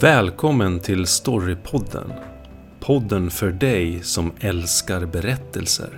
[0.00, 2.12] Välkommen till Storypodden.
[2.80, 5.88] Podden för dig som älskar berättelser.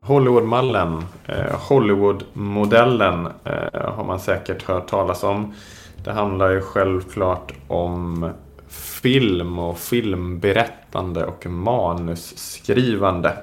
[0.00, 5.54] Hollywoodmallen, eh, Hollywoodmodellen eh, har man säkert hört talas om.
[6.04, 8.30] Det handlar ju självklart om
[9.00, 13.36] film och filmberättande och manusskrivande.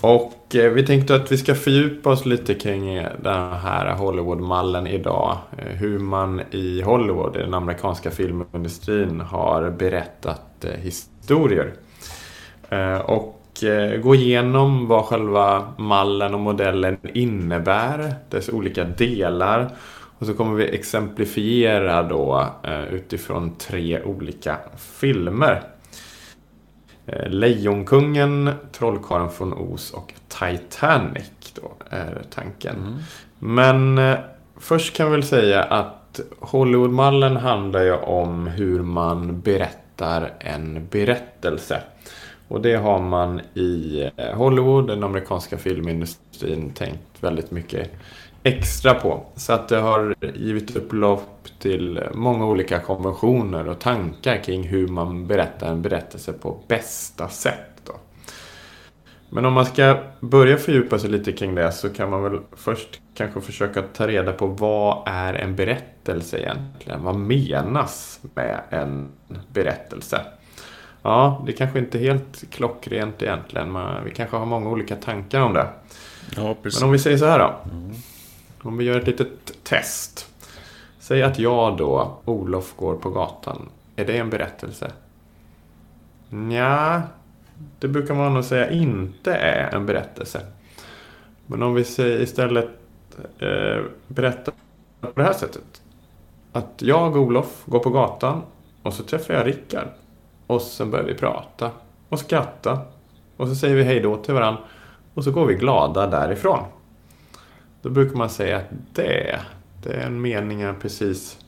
[0.00, 5.36] Och eh, vi tänkte att vi ska fördjupa oss lite kring den här Hollywood-mallen idag.
[5.58, 11.72] Eh, hur man i Hollywood, i den amerikanska filmindustrin, har berättat eh, historier.
[13.04, 13.36] Och
[14.02, 19.70] gå igenom vad själva mallen och modellen innebär, dess olika delar.
[20.20, 25.62] Och så kommer vi exemplifiera då eh, utifrån tre olika filmer.
[27.06, 32.76] Eh, Lejonkungen, Trollkarlen från Oz och Titanic då är tanken.
[32.76, 32.98] Mm.
[33.38, 34.18] Men eh,
[34.56, 41.82] först kan vi väl säga att Hollywoodmallen handlar ju om hur man berättar en berättelse.
[42.48, 47.90] Och det har man i Hollywood, den amerikanska filmindustrin, tänkt väldigt mycket
[48.42, 49.26] extra på.
[49.34, 55.26] Så att det har givit upplopp till många olika konventioner och tankar kring hur man
[55.26, 57.80] berättar en berättelse på bästa sätt.
[57.84, 57.92] Då.
[59.28, 63.00] Men om man ska börja fördjupa sig lite kring det så kan man väl först
[63.14, 67.04] kanske försöka ta reda på vad är en berättelse egentligen?
[67.04, 69.08] Vad menas med en
[69.52, 70.20] berättelse?
[71.02, 73.72] Ja, det kanske inte är helt klockrent egentligen.
[73.72, 75.66] Men vi kanske har många olika tankar om det.
[76.36, 76.56] Ja.
[76.62, 77.54] Men om vi säger så här då.
[78.62, 80.26] Om vi gör ett litet test.
[80.98, 83.68] Säg att jag då, Olof, går på gatan.
[83.96, 84.92] Är det en berättelse?
[86.28, 87.02] Nja,
[87.78, 90.40] det brukar man nog säga inte är en berättelse.
[91.46, 92.68] Men om vi säger istället
[93.38, 94.54] eh, berättar
[95.00, 95.82] på det här sättet.
[96.52, 98.42] Att jag, Olof, går på gatan
[98.82, 99.88] och så träffar jag Rickard.
[100.46, 101.70] Och sen börjar vi prata
[102.08, 102.78] och skratta.
[103.36, 104.60] Och så säger vi hej då till varandra.
[105.14, 106.64] Och så går vi glada därifrån.
[107.82, 109.40] Då brukar man säga att det,
[109.82, 111.38] det är en mening jag precis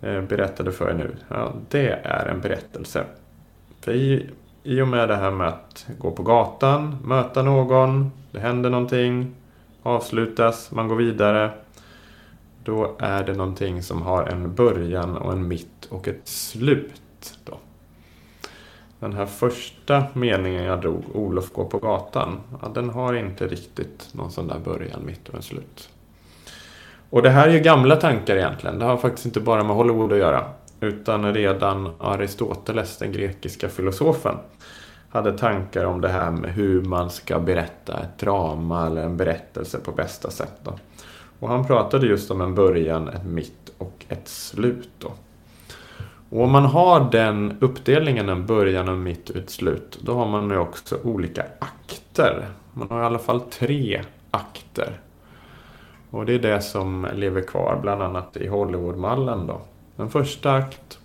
[0.00, 1.16] eh, berättade för er nu.
[1.28, 3.04] Ja, det är en berättelse.
[3.80, 4.30] För i,
[4.62, 9.34] i och med det här med att gå på gatan, möta någon, det händer någonting,
[9.82, 11.50] avslutas, man går vidare.
[12.64, 17.38] Då är det någonting som har en början och en mitt och ett slut.
[17.44, 17.58] Då.
[19.00, 24.08] Den här första meningen jag drog, Olof går på gatan, ja, den har inte riktigt
[24.12, 25.88] någon sån där början, mitt och en slut.
[27.10, 28.78] Och det här är ju gamla tankar egentligen.
[28.78, 30.44] Det har faktiskt inte bara med Hollywood att göra.
[30.80, 34.34] Utan redan Aristoteles, den grekiska filosofen,
[35.08, 39.78] hade tankar om det här med hur man ska berätta ett drama eller en berättelse
[39.78, 40.54] på bästa sätt.
[40.62, 40.78] Då.
[41.40, 44.90] Och han pratade just om en början, ett mitt och ett slut.
[44.98, 45.12] Då.
[46.30, 50.26] Och om man har den uppdelningen, en början, en mitt och ett slut, då har
[50.26, 52.46] man ju också olika akter.
[52.72, 55.00] Man har i alla fall tre akter.
[56.10, 59.60] Och det är det som lever kvar, bland annat i Hollywoodmallen då.
[59.96, 60.98] En första akt,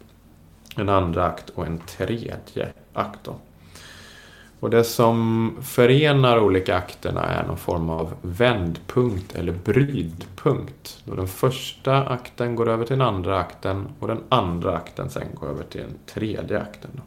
[0.75, 3.36] en andra akt och en tredje akt då.
[4.65, 11.01] Och det som förenar olika akterna är någon form av vändpunkt eller brytpunkt.
[11.03, 15.27] Då den första akten går över till den andra akten och den andra akten sen
[15.33, 17.01] går över till den tredje akten.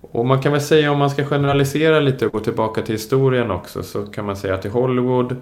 [0.00, 3.50] Och man kan väl säga om man ska generalisera lite och gå tillbaka till historien
[3.50, 5.36] också så kan man säga att i Hollywood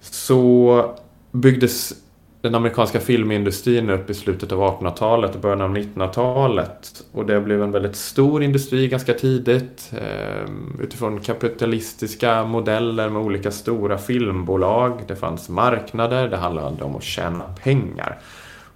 [0.00, 0.94] så
[1.32, 1.92] byggdes
[2.40, 7.04] den amerikanska filmindustrin upp i slutet av 1800-talet och början av 1900-talet.
[7.12, 9.92] Och det blev en väldigt stor industri ganska tidigt.
[9.92, 15.02] Ehm, utifrån kapitalistiska modeller med olika stora filmbolag.
[15.06, 18.18] Det fanns marknader, det handlade om att tjäna pengar.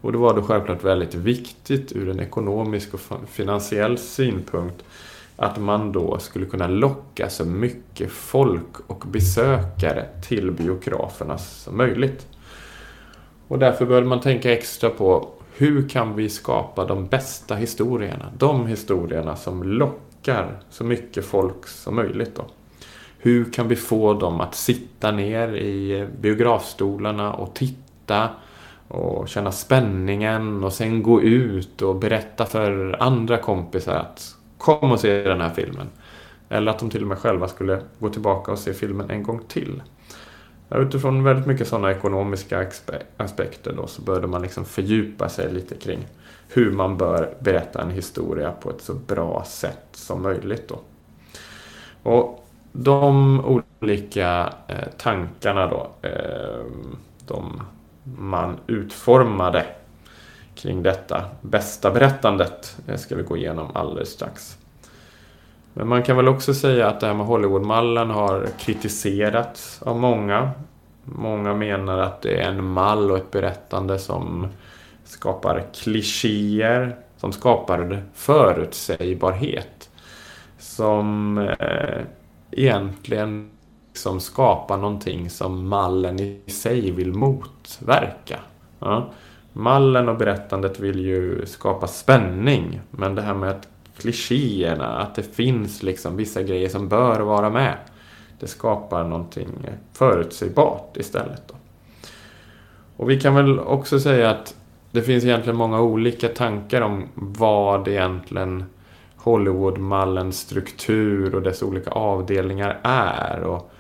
[0.01, 4.85] Och det var då självklart väldigt viktigt ur en ekonomisk och finansiell synpunkt
[5.37, 12.27] att man då skulle kunna locka så mycket folk och besökare till biograferna som möjligt.
[13.53, 18.33] Och därför började man tänka extra på hur kan vi skapa de bästa historierna?
[18.39, 22.37] De historierna som lockar så mycket folk som möjligt.
[22.37, 22.45] Då.
[23.19, 28.29] Hur kan vi få dem att sitta ner i biografstolarna och titta
[28.89, 35.01] och känna spänningen och sen gå ut och berätta för andra kompisar att kom och
[35.01, 35.87] se den här filmen.
[36.49, 39.41] Eller att de till och med själva skulle gå tillbaka och se filmen en gång
[39.49, 39.83] till
[40.81, 42.67] utifrån väldigt mycket sådana ekonomiska
[43.17, 46.07] aspekter då, så började man liksom fördjupa sig lite kring
[46.49, 50.69] hur man bör berätta en historia på ett så bra sätt som möjligt.
[50.69, 50.79] Då.
[52.03, 53.41] Och de
[53.81, 56.65] olika eh, tankarna då, eh,
[57.27, 57.63] de
[58.19, 59.67] man utformade
[60.55, 64.59] kring detta bästa berättandet det ska vi gå igenom alldeles strax.
[65.75, 70.51] Men man kan väl också säga att det här med Hollywoodmallen har kritiserats av många.
[71.05, 74.49] Många menar att det är en mall och ett berättande som
[75.05, 79.91] skapar klichéer, som skapar förutsägbarhet.
[80.59, 82.01] Som eh,
[82.51, 83.51] egentligen
[83.93, 88.41] liksom skapar någonting som mallen i sig vill motverka.
[88.79, 89.11] Ja.
[89.53, 93.69] Mallen och berättandet vill ju skapa spänning, men det här med att
[94.03, 97.77] klichéerna, att det finns liksom vissa grejer som bör vara med.
[98.41, 99.49] Det skapar någonting
[99.93, 101.43] förutsägbart istället.
[101.49, 101.55] Då.
[102.97, 104.55] Och vi kan väl också säga att
[104.91, 108.65] det finns egentligen många olika tankar om vad egentligen
[109.17, 113.41] Hollywoodmallens struktur och dess olika avdelningar är.
[113.41, 113.73] Och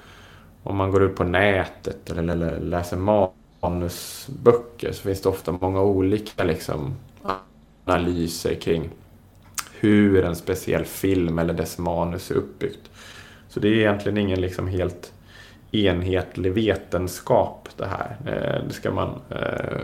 [0.63, 2.97] om man går ut på nätet eller läser
[3.61, 6.95] manusböcker så finns det ofta många olika liksom,
[7.85, 8.91] analyser kring
[9.83, 12.91] hur en speciell film eller dess manus är uppbyggt.
[13.49, 15.13] Så det är egentligen ingen liksom helt
[15.73, 18.17] enhetlig vetenskap det här.
[18.27, 19.81] Eh, det ska man eh,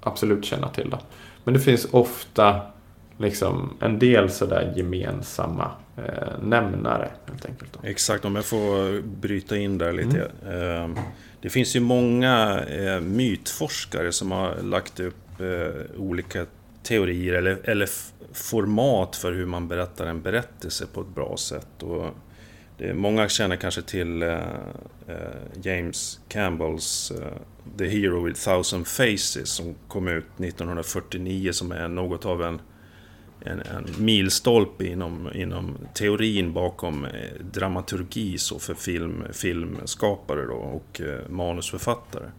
[0.00, 0.90] absolut känna till.
[0.90, 0.98] Då.
[1.44, 2.60] Men det finns ofta
[3.18, 7.10] liksom en del sådär gemensamma eh, nämnare.
[7.26, 7.88] Helt enkelt då.
[7.88, 10.30] Exakt, om jag får bryta in där lite.
[10.46, 10.96] Mm.
[10.96, 11.02] Eh,
[11.40, 16.46] det finns ju många eh, mytforskare som har lagt upp eh, olika
[16.86, 17.88] teorier eller, eller
[18.32, 21.82] format för hur man berättar en berättelse på ett bra sätt.
[21.82, 22.06] Och
[22.78, 24.38] det, många känner kanske till uh,
[25.08, 25.16] uh,
[25.62, 27.26] James Campbells uh,
[27.78, 32.60] The Hero with Thousand Faces som kom ut 1949 som är något av en,
[33.40, 37.06] en, en milstolpe inom, inom teorin bakom
[37.52, 42.30] dramaturgi så för film, filmskapare då, och manusförfattare.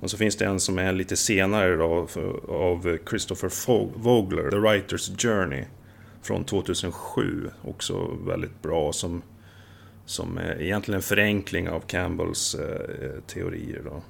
[0.00, 2.08] Och så finns det en som är lite senare då,
[2.48, 3.50] av Christopher
[3.98, 5.64] Vogler, The Writer's Journey
[6.22, 7.50] från 2007.
[7.62, 9.22] Också väldigt bra som,
[10.06, 13.82] som är egentligen en förenkling av Campbells eh, teorier.
[13.84, 14.02] Då.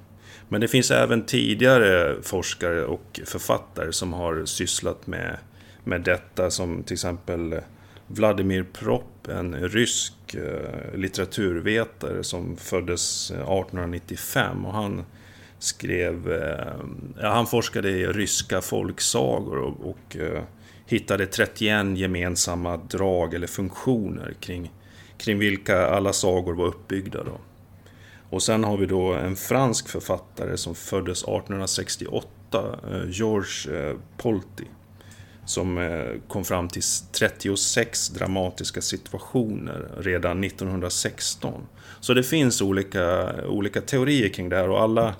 [0.49, 5.37] Men det finns även tidigare forskare och författare som har sysslat med,
[5.83, 7.61] med detta som till exempel
[8.07, 15.03] Vladimir Propp, en rysk eh, litteraturvetare som föddes eh, 1895 och han
[15.59, 16.31] skrev...
[16.31, 16.73] Eh,
[17.21, 20.43] ja, han forskade i ryska folksagor och, och eh,
[20.85, 24.71] hittade 31 gemensamma drag eller funktioner kring,
[25.17, 27.23] kring vilka alla sagor var uppbyggda.
[27.23, 27.39] Då.
[28.29, 34.65] Och sen har vi då en fransk författare som föddes 1868, eh, Georges eh, Polti.
[35.45, 36.81] Som eh, kom fram till
[37.11, 41.61] 36 dramatiska situationer redan 1916.
[41.99, 45.15] Så det finns olika, olika teorier kring det här och alla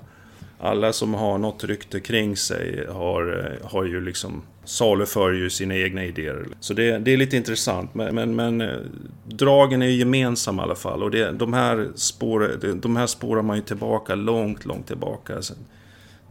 [0.60, 5.76] alla som har något rykte kring sig har, eh, har ju liksom saluför ju sina
[5.76, 6.48] egna idéer.
[6.60, 7.96] Så det, det är lite intressant.
[7.96, 8.78] Men, men, men, eh,
[9.26, 11.04] dragen är ju gemensamma i alla fall.
[11.04, 15.42] Och det, de, här spår, de här spårar man ju tillbaka långt, långt tillbaka.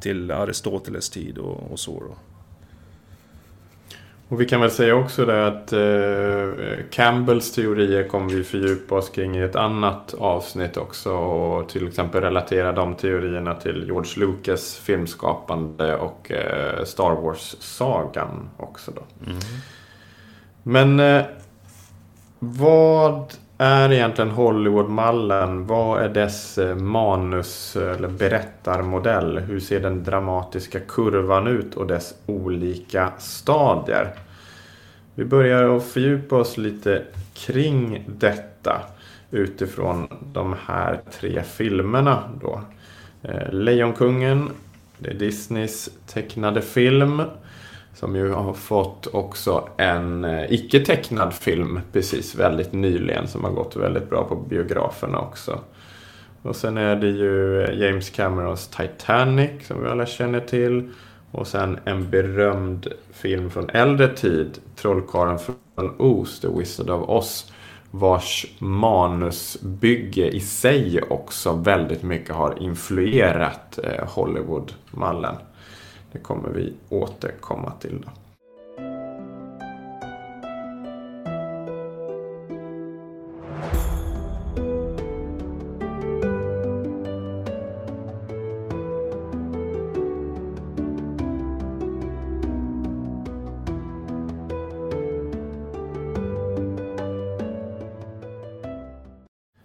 [0.01, 2.01] Till Aristoteles tid och, och så.
[2.01, 2.17] Då.
[4.29, 9.09] Och vi kan väl säga också det att eh, Campbells teorier kommer vi fördjupa oss
[9.09, 11.13] kring i ett annat avsnitt också.
[11.13, 18.91] Och till exempel relatera de teorierna till George Lucas filmskapande och eh, Star Wars-sagan också
[18.95, 19.03] då.
[19.31, 19.39] Mm.
[20.63, 21.25] Men eh,
[22.39, 25.67] vad är egentligen Hollywoodmallen?
[25.67, 29.39] Vad är dess eh, manus eh, eller berättarmodell?
[29.39, 34.15] Hur ser den dramatiska kurvan ut och dess olika stadier?
[35.15, 37.03] Vi börjar att fördjupa oss lite
[37.35, 38.83] kring detta
[39.31, 42.61] utifrån de här tre filmerna då.
[43.23, 44.51] Eh, Lejonkungen,
[44.99, 47.23] det är Disneys tecknade film.
[47.99, 53.51] Som ju har fått också en eh, icke tecknad film precis väldigt nyligen som har
[53.51, 55.61] gått väldigt bra på biograferna också.
[56.43, 60.89] Och sen är det ju eh, James Camerons Titanic som vi alla känner till.
[61.31, 67.53] Och sen en berömd film från äldre tid, Trollkarlen från Oz, The Wizard of Oz.
[67.91, 75.35] Vars manusbygge i sig också väldigt mycket har influerat eh, Hollywood-mallen.
[76.13, 78.01] Det kommer vi återkomma till.
[78.07, 78.11] Då.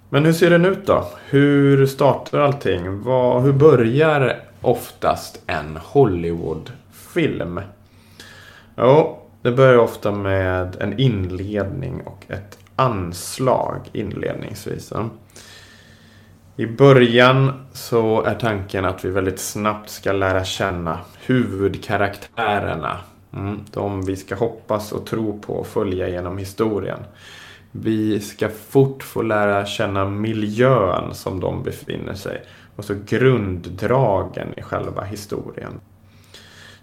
[0.10, 1.08] Men hur ser den ut då?
[1.30, 2.84] Hur startar allting?
[3.44, 7.62] Hur börjar oftast en Hollywoodfilm?
[8.78, 14.94] Jo, det börjar ofta med en inledning och ett anslag inledningsvis.
[16.56, 22.98] I början så är tanken att vi väldigt snabbt ska lära känna huvudkaraktärerna.
[23.34, 27.00] Mm, de vi ska hoppas och tro på och följa genom historien.
[27.72, 32.44] Vi ska fort få lära känna miljön som de befinner sig
[32.76, 35.80] och så grunddragen i själva historien.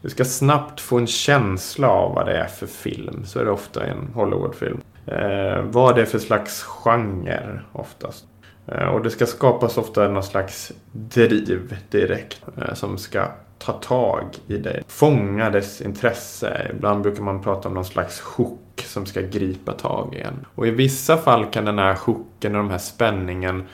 [0.02, 3.24] Du ska snabbt få en känsla av vad det är för film.
[3.24, 4.80] Så är det ofta i en Hollywoodfilm.
[5.06, 8.24] Eh, vad det är för slags genre oftast.
[8.66, 12.42] Eh, och det ska skapas ofta någon slags driv direkt.
[12.56, 13.28] Eh, som ska
[13.58, 14.82] ta tag i dig.
[14.88, 16.70] Fånga dess intresse.
[16.74, 20.46] Ibland brukar man prata om någon slags hook som ska gripa tag i en.
[20.54, 23.66] Och i vissa fall kan den här hooken och den här spänningen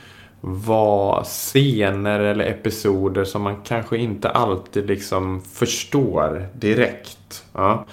[0.48, 7.44] vara scener eller episoder som man kanske inte alltid liksom förstår direkt.
[7.52, 7.84] Ja.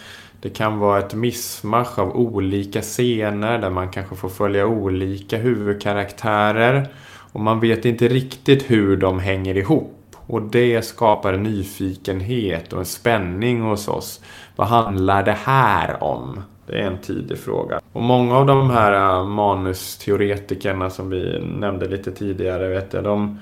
[0.42, 6.88] Det kan vara ett missmasch av olika scener där man kanske får följa olika huvudkaraktärer.
[7.34, 10.16] Och man vet inte riktigt hur de hänger ihop.
[10.28, 14.22] Och det skapar en nyfikenhet och en spänning hos oss.
[14.56, 16.44] Vad handlar det här om?
[16.68, 17.80] Det är en tidig fråga.
[17.92, 23.40] Och många av de här äh, manusteoretikerna som vi nämnde lite tidigare, vet jag, de,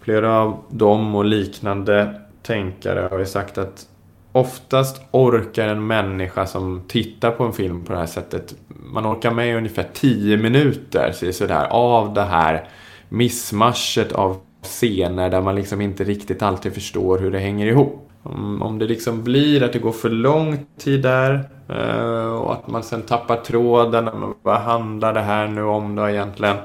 [0.00, 3.86] flera av dem och liknande tänkare har ju sagt att
[4.32, 9.30] oftast orkar en människa som tittar på en film på det här sättet, man orkar
[9.30, 12.68] med ungefär 10 minuter sådär, av det här
[13.08, 18.11] missmaschet av scener där man liksom inte riktigt alltid förstår hur det hänger ihop.
[18.22, 22.68] Om, om det liksom blir att det går för lång tid där eh, och att
[22.68, 24.34] man sen tappar tråden.
[24.42, 26.56] Vad handlar det här nu om då egentligen?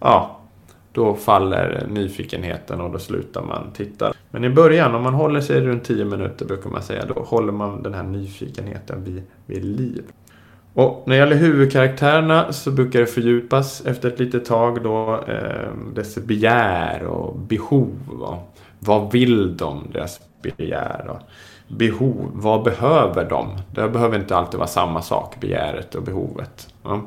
[0.00, 0.38] Ja,
[0.92, 4.12] då faller nyfikenheten och då slutar man titta.
[4.30, 7.52] Men i början, om man håller sig runt 10 minuter brukar man säga, då håller
[7.52, 10.02] man den här nyfikenheten vid, vid liv.
[10.72, 15.70] Och när det gäller huvudkaraktärerna så brukar det fördjupas efter ett litet tag då eh,
[15.94, 17.94] dess begär och behov.
[18.20, 19.88] Och vad vill de?
[19.92, 20.20] Deras
[20.56, 21.20] begär och
[21.68, 22.30] behov.
[22.34, 23.58] Vad behöver de?
[23.70, 26.68] Det behöver inte alltid vara samma sak, begäret och behovet.
[26.82, 27.06] Ja.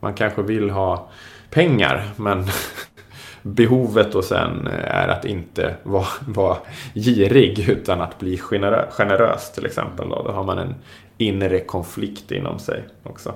[0.00, 1.08] Man kanske vill ha
[1.50, 2.44] pengar men
[3.42, 6.56] behovet och sen är att inte vara, vara
[6.94, 10.08] girig utan att bli generö generös till exempel.
[10.08, 10.22] Då.
[10.22, 10.74] då har man en
[11.18, 13.34] inre konflikt inom sig också.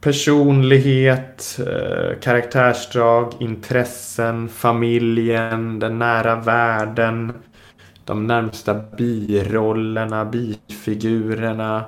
[0.00, 7.32] Personlighet, eh, karaktärsdrag, intressen, familjen, den nära världen,
[8.04, 11.84] de närmsta birollerna, bifigurerna,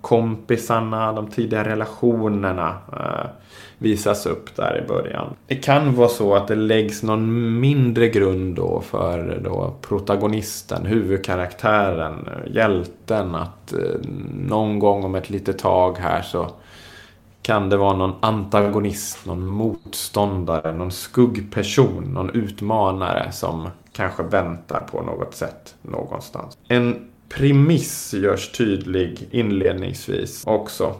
[0.00, 3.30] kompisarna, de tidiga relationerna eh,
[3.78, 5.34] visas upp där i början.
[5.46, 12.28] Det kan vara så att det läggs någon mindre grund då för då protagonisten, huvudkaraktären,
[12.46, 13.78] hjälten att eh,
[14.34, 16.50] någon gång om ett litet tag här så
[17.42, 25.02] kan det vara någon antagonist, någon motståndare, någon skuggperson, någon utmanare som kanske väntar på
[25.02, 26.58] något sätt någonstans.
[26.68, 30.94] En premiss görs tydlig inledningsvis också.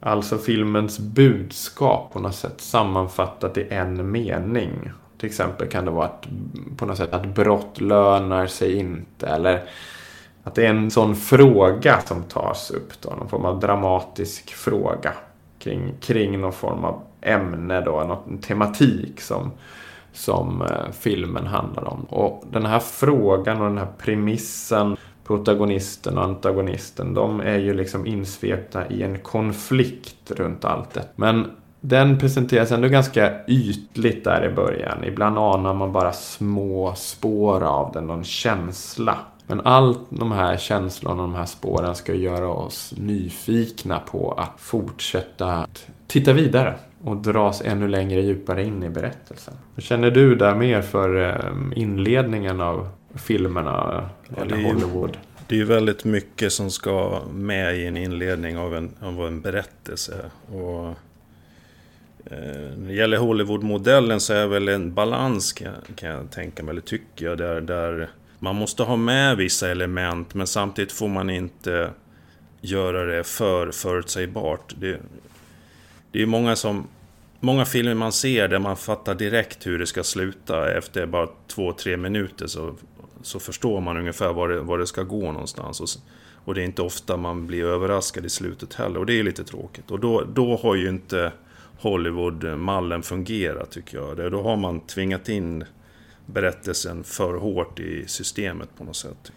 [0.00, 4.90] Alltså filmens budskap på något sätt sammanfattat i en mening.
[5.18, 6.26] Till exempel kan det vara att,
[6.76, 9.26] på något sätt att brott lönar sig inte.
[9.26, 9.64] Eller
[10.44, 12.92] att det är en sån fråga som tas upp.
[13.00, 15.12] Då, någon form av dramatisk fråga.
[15.58, 19.50] Kring, kring någon form av ämne då, någon tematik som
[20.14, 22.04] som eh, filmen handlar om.
[22.04, 28.06] Och den här frågan och den här premissen, protagonisten och antagonisten, de är ju liksom
[28.06, 31.08] insvepta i en konflikt runt allt det.
[31.16, 35.04] Men den presenteras ändå ganska ytligt där i början.
[35.04, 39.18] Ibland anar man bara små spår av den, någon känsla.
[39.46, 44.60] Men allt de här känslorna och de här spåren ska göra oss nyfikna på att
[44.60, 45.66] fortsätta
[46.06, 49.54] titta vidare och dras ännu längre djupare in i berättelsen.
[49.78, 53.70] Känner du där mer för ehm, inledningen av filmerna
[54.36, 55.16] ja, eller Hollywood?
[55.46, 59.40] Det är ju väldigt mycket som ska med i en inledning av en, av en
[59.40, 60.30] berättelse.
[60.52, 60.86] Och,
[62.24, 66.62] eh, när det gäller Hollywood-modellen så är det väl en balans kan, kan jag tänka
[66.62, 71.08] mig, eller tycker jag, där, där man måste ha med vissa element men samtidigt får
[71.08, 71.90] man inte
[72.60, 74.74] göra det för förutsägbart.
[74.78, 75.00] Det,
[76.10, 76.86] det är många som...
[77.44, 80.72] Många filmer man ser där man fattar direkt hur det ska sluta.
[80.72, 82.74] Efter bara två, tre minuter så,
[83.22, 85.80] så förstår man ungefär var det, var det ska gå någonstans.
[85.80, 85.88] Och,
[86.44, 89.00] och det är inte ofta man blir överraskad i slutet heller.
[89.00, 89.90] Och det är lite tråkigt.
[89.90, 91.32] Och då, då har ju inte
[91.78, 94.32] Hollywood-mallen fungerat tycker jag.
[94.32, 95.64] Då har man tvingat in
[96.26, 99.32] berättelsen för hårt i systemet på något sätt.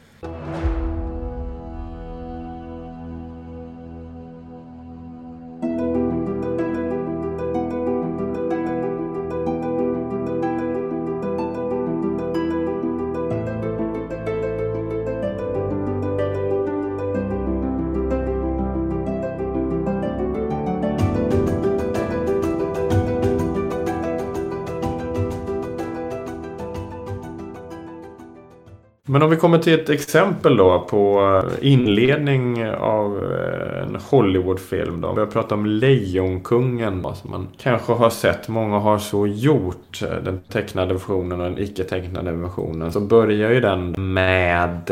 [29.28, 31.22] Om vi kommer till ett exempel då på
[31.62, 35.02] eh, inledning av eh, en Hollywoodfilm.
[35.02, 35.14] Då.
[35.14, 38.48] Vi har pratat om Lejonkungen då, som man kanske har sett.
[38.48, 40.02] Många har så gjort.
[40.04, 42.92] Eh, den tecknade versionen och den icke-tecknade versionen.
[42.92, 44.92] Så börjar ju den med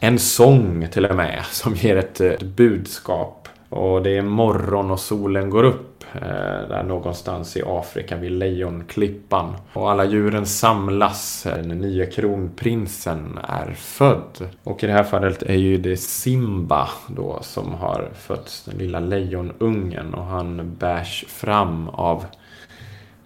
[0.00, 3.45] en sång till och med som ger ett budskap.
[3.68, 6.04] Och det är morgon och solen går upp.
[6.14, 9.56] Eh, där någonstans i Afrika vid Lejonklippan.
[9.72, 14.48] Och alla djuren samlas eh, när nya kronprinsen är född.
[14.64, 19.00] Och i det här fallet är ju det Simba då som har fötts, den lilla
[19.00, 20.14] lejonungen.
[20.14, 22.24] Och han bärs fram av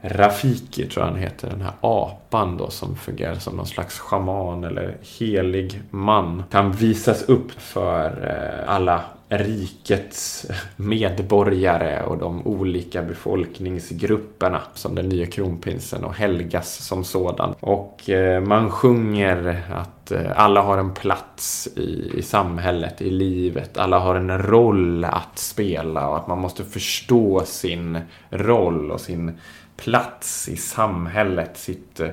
[0.02, 4.64] Rafiki tror jag han heter, den här apan då som fungerar som någon slags schaman
[4.64, 6.42] eller helig man.
[6.50, 10.46] Kan visas upp för eh, alla rikets
[10.76, 17.54] medborgare och de olika befolkningsgrupperna som den nya kronprinsen och helgas som sådan.
[17.60, 23.78] Och eh, man sjunger att eh, alla har en plats i, i samhället, i livet.
[23.78, 27.98] Alla har en roll att spela och att man måste förstå sin
[28.30, 29.38] roll och sin
[29.76, 32.10] plats i samhället, sitt eh,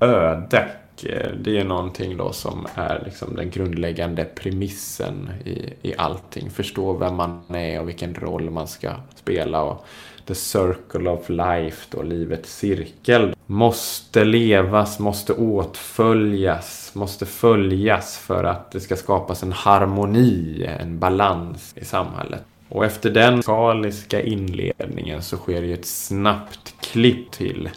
[0.00, 0.68] öde.
[1.02, 6.50] Eh, det är någonting då som är liksom den grundläggande premissen i, i allting.
[6.50, 9.62] Förstå vem man är och vilken roll man ska spela.
[9.62, 9.86] Och
[10.26, 18.70] the circle of life, då, livets cirkel, måste levas, måste åtföljas, måste följas för att
[18.72, 22.42] det ska skapas en harmoni, en balans i samhället.
[22.68, 27.70] Och efter den skaliska inledningen så sker det ju ett snabbt klipp till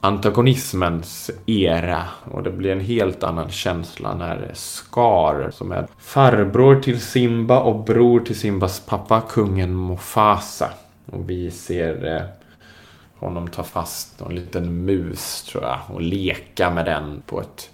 [0.00, 2.02] antagonismens era.
[2.24, 7.84] Och det blir en helt annan känsla när Scar som är farbror till Simba och
[7.84, 10.70] bror till Simbas pappa kungen Mufasa.
[11.06, 12.22] Och vi ser eh,
[13.18, 17.70] honom ta fast en liten mus tror jag och leka med den på ett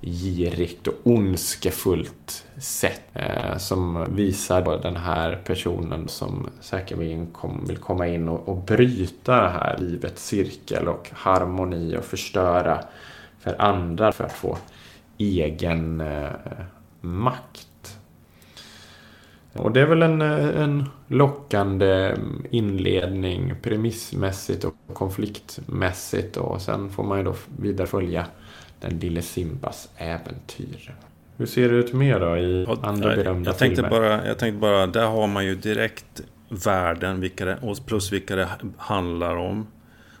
[0.00, 3.02] girigt och ondskefullt sätt.
[3.12, 9.42] Eh, som visar den här personen som säkerligen kom, vill komma in och, och bryta
[9.42, 12.84] det här livets cirkel och harmoni och förstöra
[13.38, 14.58] för andra för att få
[15.18, 16.30] egen eh,
[17.00, 17.68] makt.
[19.52, 26.90] Och det är väl en, eh, en lockande mm, inledning premissmässigt och konfliktmässigt och sen
[26.90, 28.26] får man ju då vidare följa
[28.80, 30.94] den lille Simbas äventyr.
[31.36, 33.90] Hur ser det ut mer då i andra berömda jag tänkte filmer?
[33.90, 38.48] Bara, jag tänkte bara, där har man ju direkt världen vilka det, plus vilka det
[38.76, 39.66] handlar om.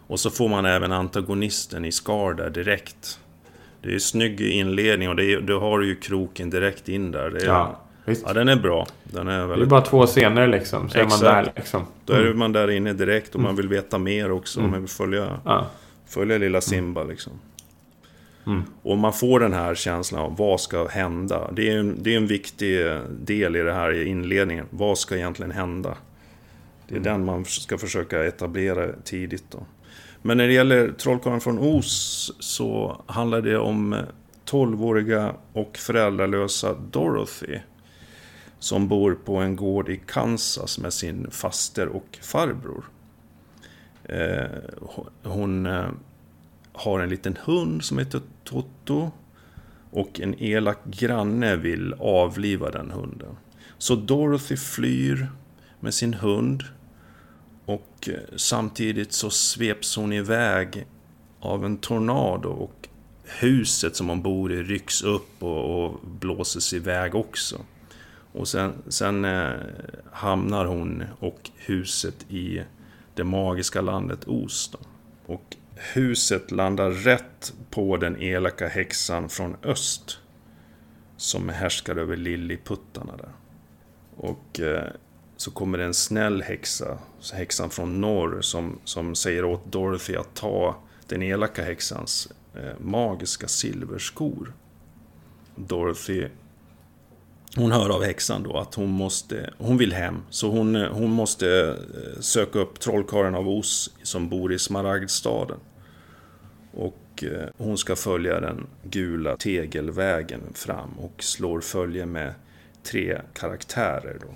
[0.06, 3.20] Och så får man även antagonisten i Scar där direkt.
[3.82, 7.10] Det är ju snygg inledning och det är, då har du ju kroken direkt in
[7.10, 7.30] där.
[7.30, 8.24] Det är, ja, visst.
[8.26, 8.86] ja, den är bra.
[9.04, 9.58] Den är väldigt...
[9.58, 11.22] Det är bara två scener liksom, så Exakt.
[11.22, 11.80] är man där liksom.
[11.80, 11.92] Mm.
[12.04, 12.38] Då är mm.
[12.38, 14.60] man där inne direkt och man vill veta mer också.
[14.60, 14.70] Mm.
[14.70, 15.66] Man vill följa, ja.
[16.06, 17.32] följa lilla Simba liksom.
[18.48, 18.62] Mm.
[18.82, 21.50] Och man får den här känslan av vad ska hända?
[21.52, 22.78] Det är, en, det är en viktig
[23.10, 24.66] del i det här i inledningen.
[24.70, 25.96] Vad ska egentligen hända?
[26.88, 27.12] Det är mm.
[27.12, 29.44] den man ska försöka etablera tidigt.
[29.50, 29.66] Då.
[30.22, 33.96] Men när det gäller Trollkarlen från Oz så handlar det om
[34.46, 37.58] 12-åriga och föräldralösa Dorothy.
[38.58, 42.84] Som bor på en gård i Kansas med sin faster och farbror.
[44.04, 44.46] Eh,
[45.22, 45.88] hon eh,
[46.78, 49.10] har en liten hund som heter Toto.
[49.90, 53.36] Och en elak granne vill avliva den hunden.
[53.78, 55.28] Så Dorothy flyr
[55.80, 56.64] med sin hund.
[57.64, 60.86] Och eh, samtidigt så sveps hon iväg
[61.40, 62.48] av en tornado.
[62.48, 62.88] Och
[63.24, 67.60] huset som hon bor i rycks upp och, och blåses iväg också.
[68.32, 69.52] Och sen, sen eh,
[70.12, 72.62] hamnar hon och huset i
[73.14, 74.70] det magiska landet Oz.
[74.72, 74.78] Då.
[75.34, 80.18] Och huset landar rätt på den elaka häxan från öst.
[81.16, 83.32] Som härskar över Lilliputtarna där.
[84.16, 84.92] Och eh,
[85.36, 86.98] så kommer det en snäll häxa,
[87.32, 93.48] häxan från norr, som, som säger åt Dorothy att ta den elaka häxans eh, magiska
[93.48, 94.52] silverskor.
[95.56, 96.28] Dorothy
[97.56, 100.22] hon hör av häxan då att hon måste, hon vill hem.
[100.30, 105.58] Så hon, hon måste eh, söka upp trollkarlen av Os som bor i Smaragdstaden.
[106.72, 112.34] Och eh, hon ska följa den gula tegelvägen fram och slår följe med
[112.82, 114.18] tre karaktärer.
[114.20, 114.34] Då.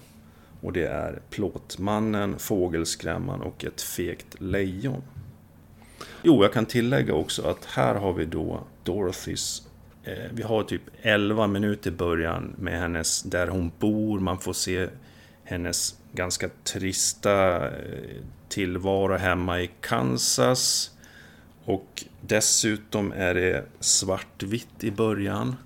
[0.61, 5.03] Och det är Plåtmannen, Fågelskrämman och ett fegt lejon.
[6.23, 9.63] Jo, jag kan tillägga också att här har vi då Dorothys
[10.05, 14.53] eh, Vi har typ 11 minuter i början med hennes, där hon bor, man får
[14.53, 14.89] se
[15.45, 17.73] hennes ganska trista eh,
[18.49, 20.91] tillvaro hemma i Kansas.
[21.65, 25.57] Och dessutom är det svartvitt i början.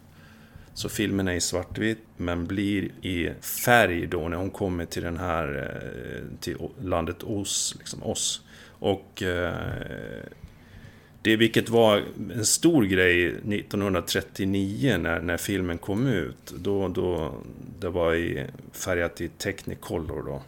[0.75, 5.17] Så filmen är i svartvitt men blir i färg då när hon kommer till den
[5.19, 7.75] här eh, till landet Oss.
[7.79, 8.43] Liksom Oss.
[8.79, 9.55] Och eh,
[11.23, 12.03] det vilket var
[12.35, 16.55] en stor grej 1939 när, när filmen kom ut.
[16.59, 17.35] Då, då,
[17.81, 20.43] det var i, färgat i Technicolor då.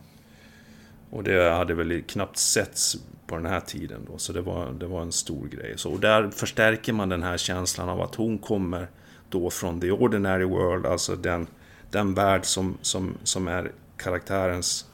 [1.11, 2.97] Och det hade väl knappt setts
[3.29, 5.73] på den här tiden då, så det var, det var en stor grej.
[5.77, 8.89] Så, och där förstärker man den här känslan av att hon kommer
[9.29, 11.47] då från the ordinary world, alltså den,
[11.91, 14.91] den värld som, som, som är karaktärens,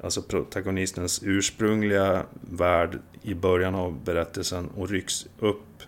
[0.00, 5.82] alltså protagonistens ursprungliga värld i början av berättelsen och rycks upp.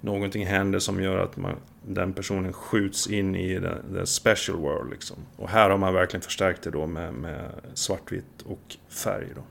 [0.00, 4.90] Någonting händer som gör att man, den personen skjuts in i the, the special world.
[4.90, 5.16] Liksom.
[5.36, 9.26] Och här har man verkligen förstärkt det då med, med svartvitt och färg.
[9.34, 9.42] Då.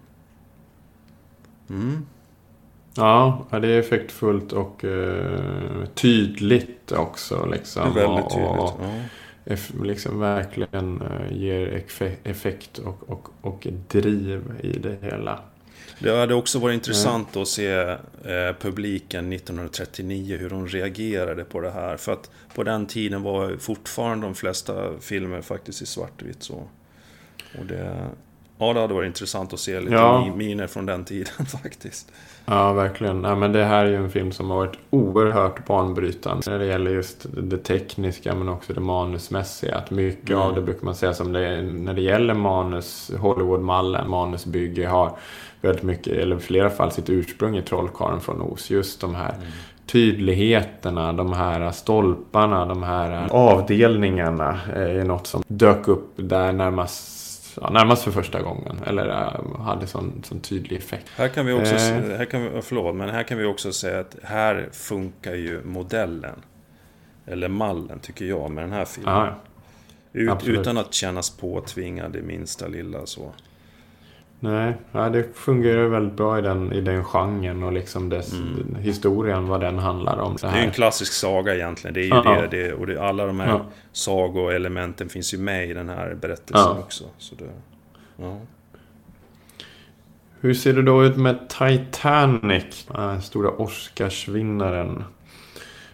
[1.70, 2.06] Mm.
[2.96, 7.46] Ja, det är effektfullt och uh, tydligt också.
[7.46, 7.94] Liksom.
[7.94, 8.50] Väldigt tydligt.
[8.50, 8.82] Och, och
[9.44, 9.84] ja.
[9.84, 11.84] liksom verkligen uh, ger
[12.24, 15.40] effekt och, och, och driv i det hela.
[16.00, 17.42] Det hade också varit intressant mm.
[17.42, 21.98] att se eh, publiken 1939, hur de reagerade på det här.
[21.98, 26.44] För att på den tiden var fortfarande de flesta filmer faktiskt i svartvitt.
[26.44, 26.68] Så.
[27.60, 28.08] Och det,
[28.60, 30.36] ja, det hade varit intressant att se lite ja.
[30.36, 32.12] miner från den tiden faktiskt.
[32.46, 33.24] Ja, verkligen.
[33.24, 36.66] Ja, men det här är ju en film som har varit oerhört banbrytande när det
[36.66, 39.78] gäller just det tekniska men också det manusmässiga.
[39.78, 40.42] Att mycket mm.
[40.42, 45.12] av det brukar man säga som det, när det gäller manus, Hollywoodmallen, manusbygge har
[45.62, 48.70] väldigt mycket, eller i flera fall sitt ursprung i Trollkarlen från Os.
[48.70, 49.48] Just de här mm.
[49.86, 57.19] tydligheterna, de här stolparna, de här avdelningarna är något som dök upp där närmast
[57.62, 58.80] ja, närmast för första gången.
[58.86, 61.10] Eller äh, hade sån, sån tydlig effekt.
[61.16, 62.18] Här kan vi också, eh.
[62.18, 66.42] här kan vi, förlåt, men här kan vi också säga att här funkar ju modellen.
[67.26, 69.34] Eller mallen tycker jag med den här filmen.
[70.14, 73.32] Ut, utan att kännas påtvingad det minsta lilla så.
[74.40, 78.76] Nej, ja, det fungerar väldigt bra i den, i den genren och liksom dess mm.
[78.80, 80.36] historien, vad den handlar om.
[80.42, 81.94] Det, det är en klassisk saga egentligen.
[81.94, 82.42] Det är ju ja.
[82.42, 83.66] det, det, och det, alla de här ja.
[83.92, 86.80] sagoelementen finns ju med i den här berättelsen ja.
[86.80, 87.04] också.
[87.18, 87.50] Så det.
[90.42, 92.88] Hur ser det då ut med Titanic?
[92.88, 95.04] Den stora Oscarsvinnaren.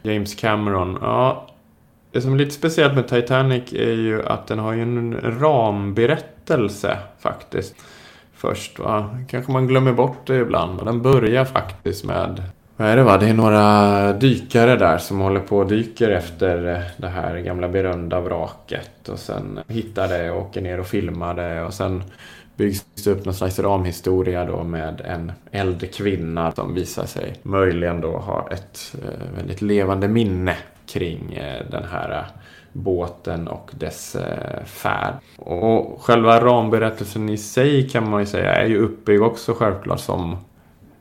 [0.01, 0.97] James Cameron.
[1.01, 1.49] Ja,
[2.11, 6.97] det som är lite speciellt med Titanic är ju att den har ju en ramberättelse
[7.19, 7.75] faktiskt
[8.35, 8.79] först.
[8.79, 9.17] Va?
[9.27, 10.85] Kanske man glömmer bort det ibland.
[10.85, 12.43] Den börjar faktiskt med
[12.77, 13.17] vad är det va?
[13.17, 17.69] Det är några dykare där som håller på och dyker efter eh, det här gamla
[17.69, 19.09] berömda vraket.
[19.09, 21.63] Och sen hittar det och åker ner och filmar det.
[21.63, 22.03] Och sen
[22.55, 28.01] byggs det upp någon slags ramhistoria då med en äldre kvinna som visar sig möjligen
[28.01, 30.55] då ha ett eh, väldigt levande minne
[30.87, 32.25] kring eh, den här
[32.75, 35.13] båten och dess eh, färd.
[35.37, 40.37] Och själva ramberättelsen i sig kan man ju säga är ju uppbyggd också självklart som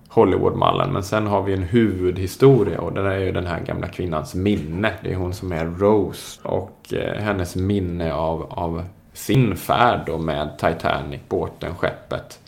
[0.08, 0.92] Hollywoodmallen.
[0.92, 4.92] Men sen har vi en huvudhistoria och det är ju den här gamla kvinnans minne.
[5.02, 10.18] Det är hon som är Rose och eh, hennes minne av, av sin färd då
[10.18, 12.40] med Titanic, båten, skeppet.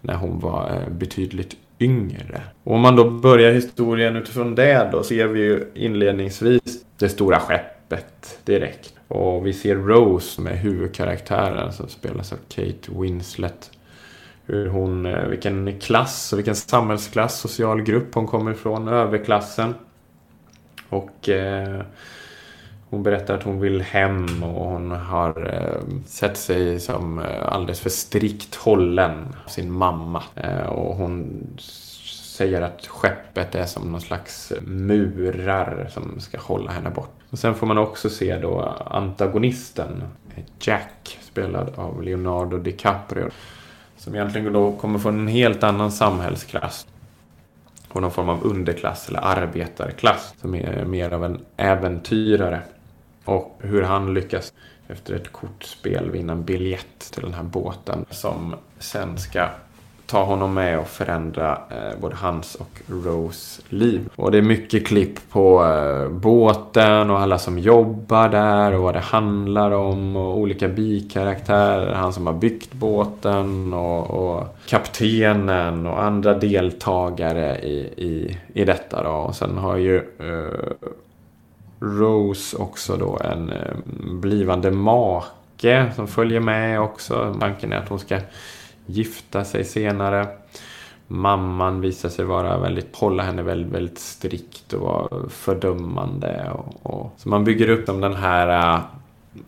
[0.00, 2.42] När hon var eh, betydligt yngre.
[2.64, 7.40] Och om man då börjar historien utifrån det då ser vi ju inledningsvis det stora
[7.40, 8.94] skeppet öppet direkt.
[9.08, 13.70] Och vi ser Rose med huvudkaraktären som spelas av Kate Winslet.
[14.46, 19.74] Hur hon, eh, vilken klass och vilken samhällsklass, social grupp hon kommer ifrån, överklassen.
[20.88, 21.82] Och eh,
[22.90, 27.80] hon berättar att hon vill hem och hon har eh, sett sig som eh, alldeles
[27.80, 30.22] för strikt hållen av sin mamma.
[30.34, 31.46] Eh, och hon
[32.40, 37.10] säger att skeppet är som någon slags murar som ska hålla henne bort.
[37.30, 40.02] Och sen får man också se då antagonisten,
[40.60, 43.30] Jack, spelad av Leonardo DiCaprio.
[43.96, 46.86] Som egentligen då kommer från en helt annan samhällsklass.
[47.88, 50.34] Och någon form av underklass eller arbetarklass.
[50.40, 52.62] Som är mer av en äventyrare.
[53.24, 54.52] Och hur han lyckas
[54.88, 59.48] efter ett kortspel vinna en biljett till den här båten som sen ska
[60.10, 64.08] ta honom med och förändra eh, både hans och Rose liv.
[64.16, 68.94] Och det är mycket klipp på eh, båten och alla som jobbar där och vad
[68.94, 71.94] det handlar om och olika bikaraktärer.
[71.94, 79.02] Han som har byggt båten och, och kaptenen och andra deltagare i, i, i detta
[79.02, 79.10] då.
[79.10, 80.88] Och sen har ju eh,
[81.80, 83.74] Rose också då en eh,
[84.20, 87.36] blivande make som följer med också.
[87.40, 88.18] Tanken är att hon ska
[88.90, 90.26] gifta sig senare.
[91.06, 96.50] Mamman visar sig vara väldigt, hålla henne väldigt, väldigt strikt och vara fördömande.
[96.52, 97.12] Och, och.
[97.16, 98.80] Så man bygger upp om den här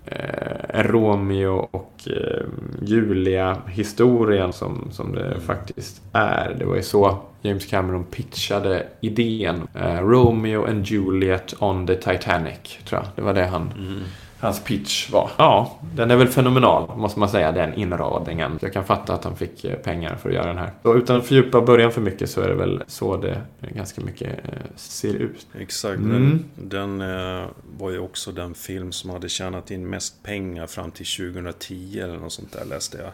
[0.07, 2.45] eh, Romeo och eh,
[2.83, 6.57] Julia-historien som, som det faktiskt är.
[6.59, 9.69] Det var ju så James Cameron pitchade idén.
[9.75, 13.09] Eh, Romeo and Juliet on the Titanic, tror jag.
[13.17, 14.03] Det var det han mm
[14.43, 15.31] hans pitch var.
[15.39, 18.59] Ja, den är väl fenomenal, måste man säga, den inradningen.
[18.63, 20.71] Jag kan fatta att han fick eh, pengar för att göra den här.
[20.83, 24.45] Och utan att fördjupa början för mycket så är det väl så det ganska mycket
[24.45, 25.47] eh, ser ut.
[25.59, 25.99] Exakt.
[25.99, 26.45] Mm.
[26.57, 27.47] Den, den eh,
[27.79, 32.17] var ju också den film som hade tjänat in mest pengar fram till 2010 eller
[32.17, 33.11] något sånt där läste jag.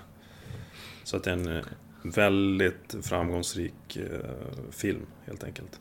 [1.05, 1.63] Så att det är en
[2.03, 3.99] väldigt framgångsrik
[4.71, 5.81] film, helt enkelt.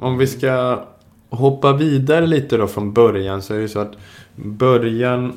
[0.00, 0.84] Om vi ska
[1.30, 3.96] hoppa vidare lite då från början så är det ju så att
[4.34, 5.32] början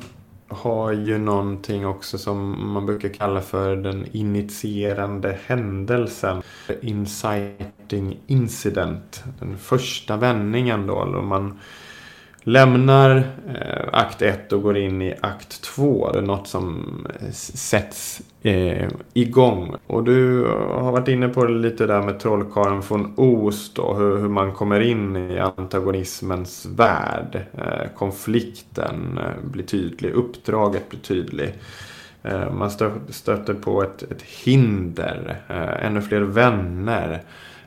[0.48, 6.42] har ju någonting också som man brukar kalla för den initierande händelsen.
[6.82, 9.24] Inciting incident.
[9.40, 11.04] Den första vändningen då.
[11.04, 11.58] Då man
[12.44, 13.16] lämnar
[13.48, 16.10] eh, akt 1 och går in i akt 2.
[16.12, 19.76] Det är något som eh, sätts eh, igång.
[19.86, 24.16] Och du har varit inne på det lite där med trollkaren från Ost och hur,
[24.16, 27.46] hur man kommer in i antagonismens värld.
[27.52, 31.54] Eh, konflikten eh, blir tydlig, uppdraget blir tydligt.
[32.22, 32.70] Eh, man
[33.08, 37.22] stöter på ett, ett hinder, eh, ännu fler vänner.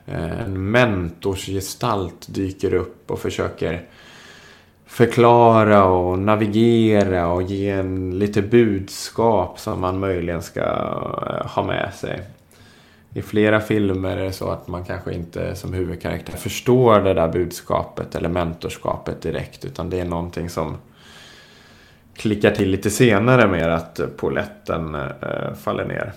[0.06, 3.86] Eh, en mentorsgestalt dyker upp och försöker
[4.98, 11.94] förklara och navigera och ge en lite budskap som man möjligen ska eh, ha med
[11.94, 12.22] sig.
[13.14, 17.28] I flera filmer är det så att man kanske inte som huvudkaraktär förstår det där
[17.28, 20.76] budskapet eller mentorskapet direkt utan det är någonting som
[22.16, 26.12] klickar till lite senare med att poletten eh, faller ner.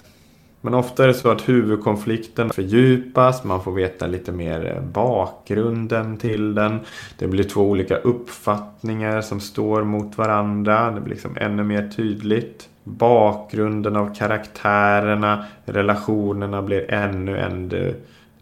[0.62, 6.18] Men ofta är det så att huvudkonflikten fördjupas, man får veta lite mer eh, bakgrunden
[6.18, 6.80] till den.
[7.18, 10.92] Det blir två olika uppfattningar som står mot varandra.
[10.92, 12.70] Det blir liksom ännu mer tydligt.
[12.84, 17.96] Bakgrunden av karaktärerna, relationerna blir ännu, ännu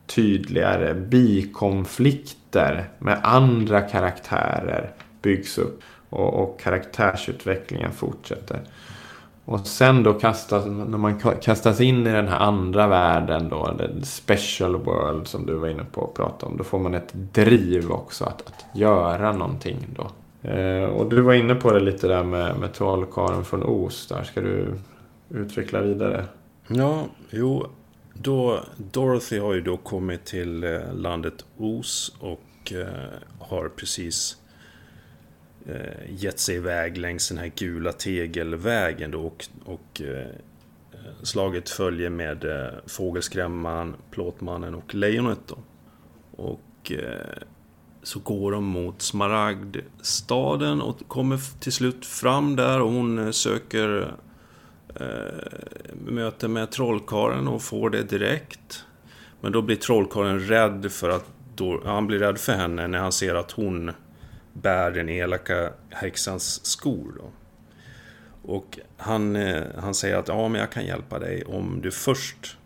[0.06, 0.94] tydligare.
[0.94, 8.60] Bikonflikter med andra karaktärer byggs upp och, och karaktärsutvecklingen fortsätter.
[9.50, 14.06] Och sen då kastas, när man kastas in i den här andra världen då, the
[14.06, 16.58] special world som du var inne på att prata om.
[16.58, 20.12] Då får man ett driv också att, att göra någonting då.
[20.50, 24.24] Eh, och du var inne på det lite där med, med trollkarlen från Os där.
[24.24, 24.74] Ska du
[25.30, 26.26] utveckla vidare?
[26.68, 27.66] Ja, jo.
[28.14, 32.88] Då, Dorothy har ju då kommit till eh, landet Os och eh,
[33.40, 34.39] har precis eh,
[35.68, 40.28] Eh, gett sig iväg längs den här gula tegelvägen då och, och eh,
[41.24, 41.70] slagit
[42.10, 45.58] med eh, Fågelskrämman, Plåtmannen och Lejonet då.
[46.44, 47.44] Och eh,
[48.04, 54.14] så går de mot Smaragdstaden och kommer till slut fram där och hon eh, söker
[54.96, 55.06] eh,
[56.06, 58.86] möte med trollkaren och får det direkt.
[59.42, 63.12] Men då blir trollkaren rädd för att då, han blir rädd för henne när han
[63.12, 63.92] ser att hon
[64.62, 67.14] bär den elaka häxans skor.
[67.18, 67.32] Då.
[68.54, 72.58] Och han, eh, han säger att ja, men jag kan hjälpa dig om du först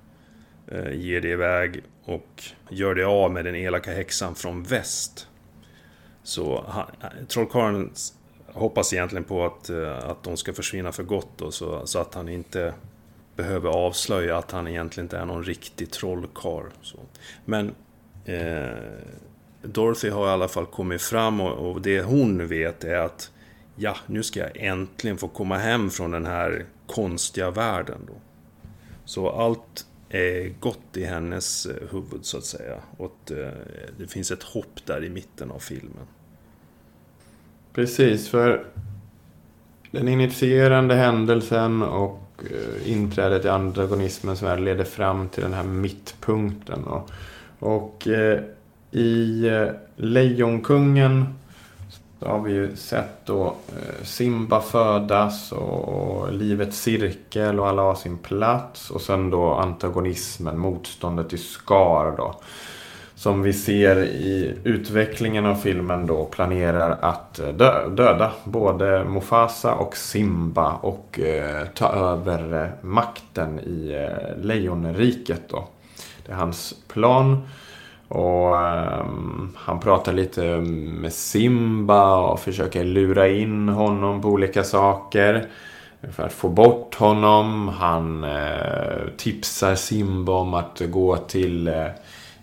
[0.67, 5.27] eh, ger dig iväg och gör dig av med den elaka häxan från väst.
[6.23, 6.85] Så han,
[7.27, 7.91] trollkarlen
[8.47, 12.13] hoppas egentligen på att, eh, att de ska försvinna för gott då, så, så att
[12.13, 12.73] han inte
[13.35, 16.65] behöver avslöja att han egentligen inte är någon riktig trollkarl.
[17.45, 17.75] Men
[18.25, 18.77] eh,
[19.63, 23.31] Dorothy har i alla fall kommit fram och, och det hon vet är att
[23.75, 27.99] ja, nu ska jag äntligen få komma hem från den här konstiga världen.
[28.07, 28.13] Då.
[29.05, 32.75] Så allt är gott i hennes eh, huvud så att säga.
[32.97, 33.47] Och att, eh,
[33.97, 36.07] det finns ett hopp där i mitten av filmen.
[37.73, 38.65] Precis, för
[39.91, 46.83] den initierande händelsen och eh, inträdet i antagonismens värld leder fram till den här mittpunkten.
[46.83, 47.09] Och,
[47.59, 48.41] och eh,
[48.93, 51.25] i eh, Lejonkungen
[52.19, 57.95] så har vi ju sett då eh, Simba födas och livets cirkel och alla har
[57.95, 58.89] sin plats.
[58.89, 62.35] Och sen då antagonismen, motståndet till Skar då.
[63.15, 69.73] Som vi ser i utvecklingen av filmen då planerar att eh, dö döda både Mufasa
[69.73, 75.67] och Simba och eh, ta över makten i eh, Lejonriket då.
[76.25, 77.47] Det är hans plan.
[78.13, 80.41] Och um, han pratar lite
[81.01, 85.47] med Simba och försöker lura in honom på olika saker.
[86.11, 87.67] För att få bort honom.
[87.67, 91.87] Han uh, tipsar Simba om att gå till uh,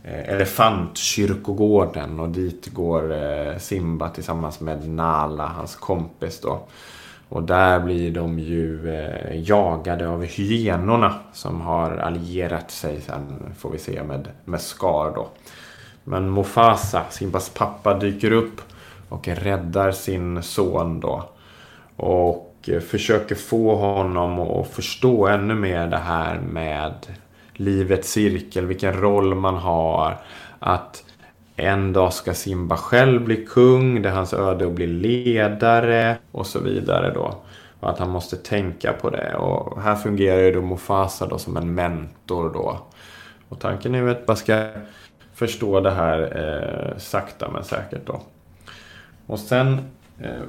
[0.04, 6.60] Elefantkyrkogården och dit går uh, Simba tillsammans med Nala, hans kompis då.
[7.30, 13.70] Och där blir de ju eh, jagade av hyenorna som har allierat sig sen får
[13.70, 15.28] vi se med, med Scar då.
[16.10, 18.60] Men Mufasa, Simbas pappa, dyker upp
[19.08, 21.24] och räddar sin son då.
[21.96, 26.92] Och eh, försöker få honom att förstå ännu mer det här med
[27.52, 30.16] livets cirkel, vilken roll man har.
[30.58, 31.04] Att
[31.56, 36.46] en dag ska Simba själv bli kung, det är hans öde att bli ledare och
[36.46, 37.34] så vidare då.
[37.80, 39.34] Och att han måste tänka på det.
[39.34, 42.78] Och här fungerar ju då Mufasa då som en mentor då.
[43.48, 44.64] Och tanken är ju att man ska
[45.40, 48.20] förstå det här eh, sakta men säkert då.
[49.26, 49.80] Och sen
[50.18, 50.42] eh,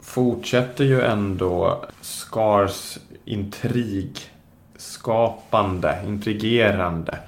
[0.00, 7.18] fortsätter ju ändå Scars intrigskapande, intrigerande.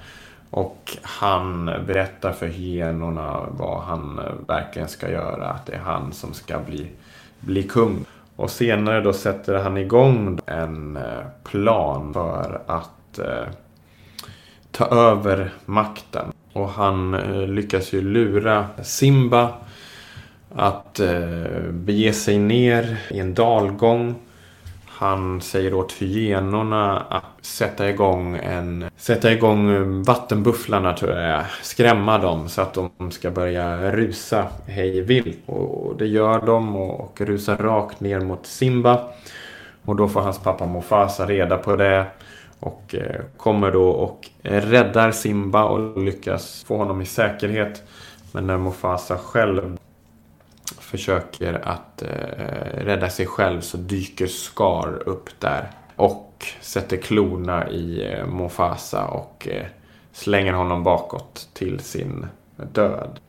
[0.49, 5.49] Och han berättar för hyenorna vad han eh, verkligen ska göra.
[5.49, 6.91] Att det är han som ska bli,
[7.39, 8.05] bli kung.
[8.35, 13.47] Och senare då sätter han igång en eh, plan för att eh,
[14.71, 16.31] ta över makten.
[16.53, 19.53] Och han eh, lyckas ju lura Simba
[20.55, 24.15] att eh, bege sig ner i en dalgång.
[24.85, 28.85] Han säger åt hyenorna att sätta igång en...
[28.97, 35.01] Sätta igång eh, vattenbufflarna tror jag Skrämma dem så att de ska börja rusa hej
[35.01, 35.37] vilt.
[35.45, 38.99] Och det gör de och rusar rakt ner mot Simba.
[39.85, 42.05] Och då får hans pappa Mufasa reda på det.
[42.59, 47.83] Och eh, kommer då och räddar Simba och lyckas få honom i säkerhet.
[48.31, 49.77] Men när Mufasa själv
[50.79, 55.71] försöker att eh, rädda sig själv så dyker Scar upp där.
[55.95, 59.65] Och sätter klorna i eh, Mufasa och eh,
[60.11, 62.27] slänger honom bakåt till sin
[62.73, 63.19] död.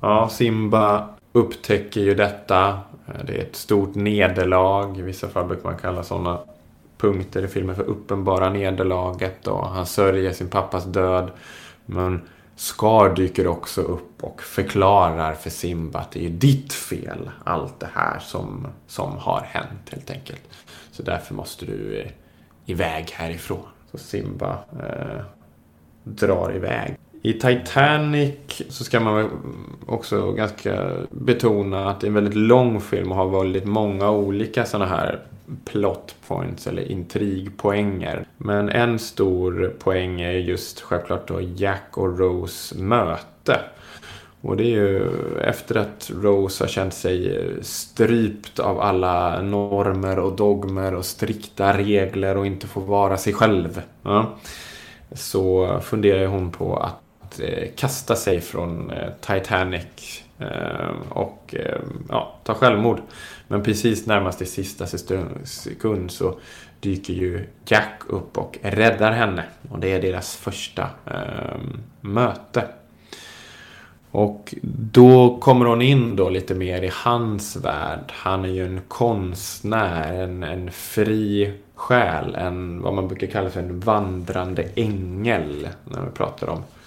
[0.00, 2.80] Ja, Simba upptäcker ju detta.
[3.24, 4.98] Det är ett stort nederlag.
[4.98, 6.38] I vissa fall brukar man kalla sådana
[7.04, 11.30] punkter i filmen för uppenbara nederlaget och han sörjer sin pappas död.
[11.86, 12.20] Men
[12.56, 17.88] Scar dyker också upp och förklarar för Simba att det är ditt fel, allt det
[17.94, 20.42] här som, som har hänt helt enkelt.
[20.92, 22.10] Så därför måste du eh,
[22.66, 23.68] iväg härifrån.
[23.90, 25.20] Så Simba eh,
[26.04, 26.96] drar iväg.
[27.26, 29.30] I Titanic så ska man
[29.86, 34.64] också ganska betona att det är en väldigt lång film och har väldigt många olika
[34.64, 35.20] sådana här
[35.64, 38.26] plot points eller intrigpoänger.
[38.36, 43.60] Men en stor poäng är just självklart då Jack och Rose möte.
[44.40, 45.10] Och det är ju
[45.40, 52.36] efter att Rose har känt sig strypt av alla normer och dogmer och strikta regler
[52.36, 53.82] och inte får vara sig själv.
[54.02, 54.34] Ja,
[55.12, 57.03] så funderar hon på att
[57.40, 63.00] eh, kasta sig från eh, Titanic eh, och eh, ja, ta självmord.
[63.48, 64.86] Men precis närmast i sista
[65.44, 66.38] sekund så
[66.80, 69.44] dyker ju Jack upp och räddar henne.
[69.70, 71.58] Och det är deras första eh,
[72.00, 72.64] möte.
[74.10, 74.54] Och
[74.92, 78.12] då kommer hon in då lite mer i hans värld.
[78.12, 83.60] Han är ju en konstnär, en, en fri själ, en vad man brukar kalla för
[83.60, 85.68] en vandrande ängel.
[85.84, 86.83] När vi pratar om Eh,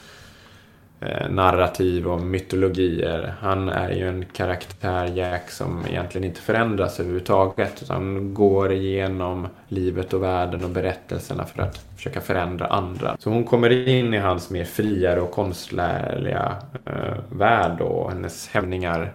[0.99, 3.33] Eh, narrativ och mytologier.
[3.39, 7.81] Han är ju en karaktär, Jack, som egentligen inte förändras överhuvudtaget.
[7.81, 13.17] Utan går igenom livet och världen och berättelserna för att försöka förändra andra.
[13.19, 19.13] Så hon kommer in i hans mer friare och konstnärliga eh, värld och hennes hämningar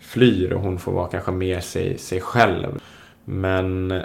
[0.00, 2.80] flyr och hon får vara kanske mer sig, sig själv.
[3.24, 4.02] Men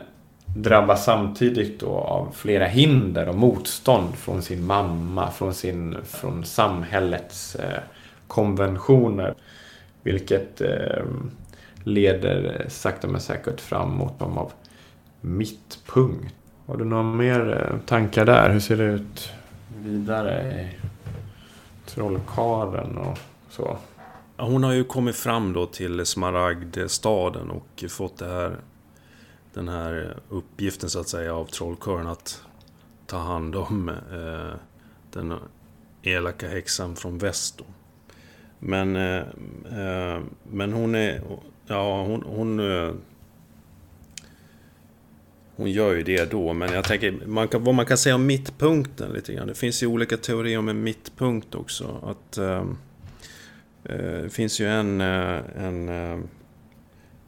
[0.64, 7.56] drabbas samtidigt då av flera hinder och motstånd från sin mamma, från, sin, från samhällets
[7.56, 7.80] eh,
[8.28, 9.34] konventioner.
[10.04, 11.06] Vilket eh,
[11.84, 14.52] leder sakta men säkert fram mot någon av
[15.22, 16.34] mittpunkt.
[16.66, 18.50] Har du några mer eh, tankar där?
[18.50, 19.30] Hur ser det ut
[19.84, 20.86] vidare i
[21.86, 23.18] Trollkaren och
[23.50, 23.78] så?
[24.38, 28.58] Hon har ju kommit fram då till Smaragdstaden och fått det här,
[29.58, 32.42] den här uppgiften så att säga av trollkarlen att
[33.06, 34.60] ta hand om eh,
[35.12, 35.34] den
[36.02, 37.58] elaka häxan från väst.
[37.58, 37.66] Då.
[38.60, 39.24] Men, eh,
[39.80, 41.22] eh, men hon är...
[41.68, 42.24] Ja, hon...
[42.24, 42.94] hon eh,
[45.56, 48.26] hon gör ju det då, men jag tänker man kan, vad man kan säga om
[48.26, 49.48] mittpunkten lite grann.
[49.48, 52.00] Det finns ju olika teorier om en mittpunkt också.
[52.04, 52.66] Att, eh,
[53.84, 55.90] eh det finns ju en, eh, en,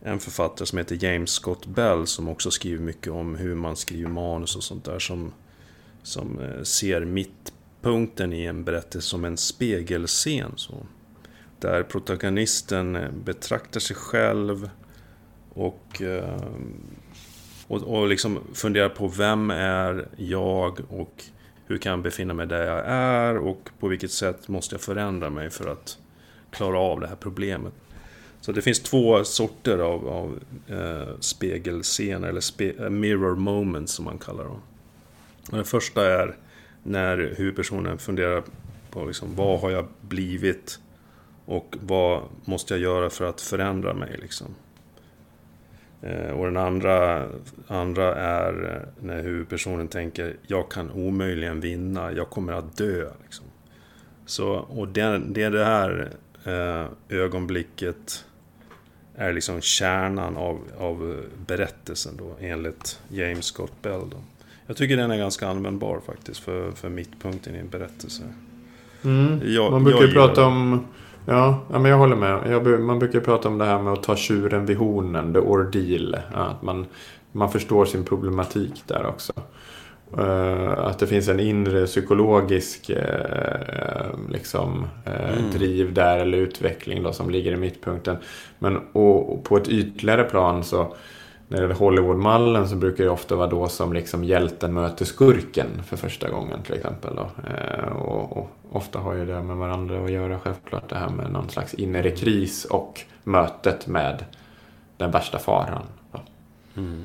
[0.01, 4.09] en författare som heter James Scott Bell som också skriver mycket om hur man skriver
[4.09, 4.99] manus och sånt där.
[4.99, 5.33] Som,
[6.03, 10.51] som eh, ser mittpunkten i en berättelse som en spegelscen.
[10.55, 10.73] Så.
[11.59, 14.69] Där protagonisten eh, betraktar sig själv
[15.53, 16.43] och, eh,
[17.67, 21.23] och, och liksom funderar på vem är jag och
[21.67, 25.29] hur kan jag befinna mig där jag är och på vilket sätt måste jag förändra
[25.29, 25.97] mig för att
[26.51, 27.73] klara av det här problemet.
[28.41, 34.05] Så det finns två sorter av, av eh, spegelscener, eller spe, eh, mirror moments som
[34.05, 34.61] man kallar dem.
[35.49, 36.35] Och Den första är
[36.83, 38.43] när huvudpersonen funderar
[38.91, 40.79] på liksom, vad har jag blivit
[41.45, 44.55] och vad måste jag göra för att förändra mig liksom.
[46.01, 47.27] Eh, och den andra,
[47.67, 53.09] andra är eh, när huvudpersonen tänker jag kan omöjligen vinna, jag kommer att dö.
[53.23, 53.45] Liksom.
[54.25, 56.11] Så, och det, det är det här
[56.43, 58.25] eh, ögonblicket
[59.19, 64.09] är liksom kärnan av, av berättelsen då, enligt James Scott Bell.
[64.11, 64.17] Då.
[64.67, 68.23] Jag tycker den är ganska användbar faktiskt för, för mittpunkten i en berättelse.
[69.01, 69.41] Mm.
[69.45, 70.85] Jag, Man brukar ju prata om
[71.25, 72.51] Ja, men jag håller med.
[72.51, 76.17] Jag, man brukar prata om det här med att ta tjuren vid hornen, the ordeal.
[76.33, 76.85] Att man,
[77.31, 79.33] man förstår sin problematik där också.
[80.17, 85.51] Uh, att det finns en inre psykologisk uh, liksom, uh, mm.
[85.51, 88.17] driv där eller utveckling då, som ligger i mittpunkten.
[88.59, 90.95] Men och, och på ett ytligare plan så
[91.49, 95.83] när det gäller Hollywoodmallen så brukar det ofta vara då som liksom hjälten möter skurken
[95.83, 97.15] för första gången till exempel.
[97.15, 97.29] Då.
[97.49, 101.31] Eh, och, och, ofta har ju det med varandra att göra självklart det här med
[101.31, 104.25] någon slags inre kris och mötet med
[104.97, 105.83] den värsta faran.
[106.77, 107.03] Mm.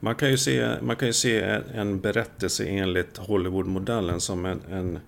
[0.00, 1.40] Man kan ju se, man kan ju se
[1.74, 4.98] en berättelse enligt Hollywoodmodellen som en, en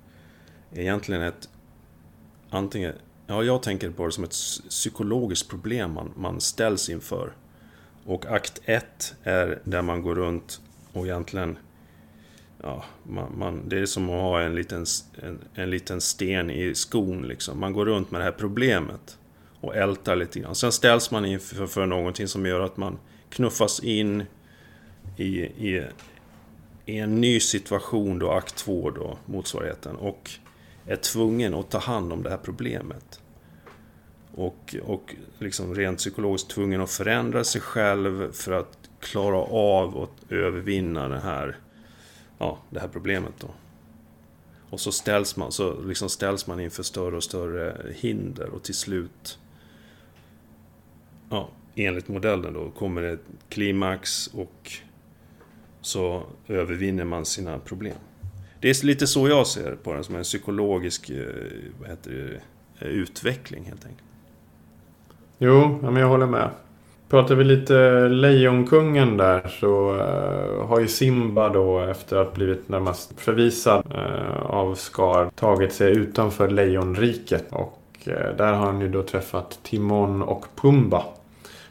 [0.75, 1.49] egentligen ett
[2.51, 2.93] antingen,
[3.27, 4.37] ja jag tänker på det som ett
[4.69, 7.33] psykologiskt problem man, man ställs inför.
[8.05, 10.61] Och akt 1 är där man går runt
[10.93, 11.59] och egentligen...
[12.63, 14.87] Ja, man, man, det är som att ha en liten,
[15.23, 17.61] en, en liten sten i skon liksom.
[17.61, 19.19] Man går runt med det här problemet
[19.61, 20.55] och ältar lite grann.
[20.55, 22.99] Sen ställs man inför för någonting som gör att man
[23.31, 24.23] knuffas in
[25.17, 25.87] i, i,
[26.87, 29.97] i en ny situation då, akt 2 då, motsvarigheten.
[29.97, 30.31] Och
[30.87, 33.21] är tvungen att ta hand om det här problemet.
[34.35, 40.33] Och, och liksom rent psykologiskt tvungen att förändra sig själv för att klara av att
[40.33, 41.57] övervinna det här,
[42.39, 43.33] ja, det här problemet.
[43.39, 43.49] Då.
[44.71, 48.75] Och så ställs man, så liksom ställs man inför större och större hinder och till
[48.75, 49.39] slut,
[51.31, 54.73] ja, enligt modellen då, kommer det ett klimax och
[55.83, 57.97] så övervinner man sina problem.
[58.61, 61.17] Det är lite så jag ser på den, som en psykologisk eh,
[61.81, 64.09] vad heter det, eh, utveckling helt enkelt.
[65.39, 66.51] Jo, men jag håller med.
[67.09, 73.21] Pratar vi lite Lejonkungen där så eh, har ju Simba då efter att blivit närmast
[73.21, 73.93] förvisad
[74.43, 77.47] av Skar tagit sig utanför Lejonriket.
[77.51, 77.79] Och
[78.37, 81.05] där har han ju då träffat Timon och Pumba.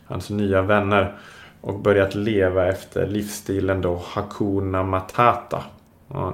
[0.05, 1.15] Hans nya vänner.
[1.61, 5.63] Och börjat leva efter livsstilen då Hakuna Matata.
[6.13, 6.33] Eh,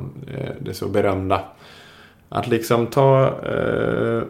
[0.59, 1.41] det är så berömda.
[2.29, 4.21] Att liksom ta eh,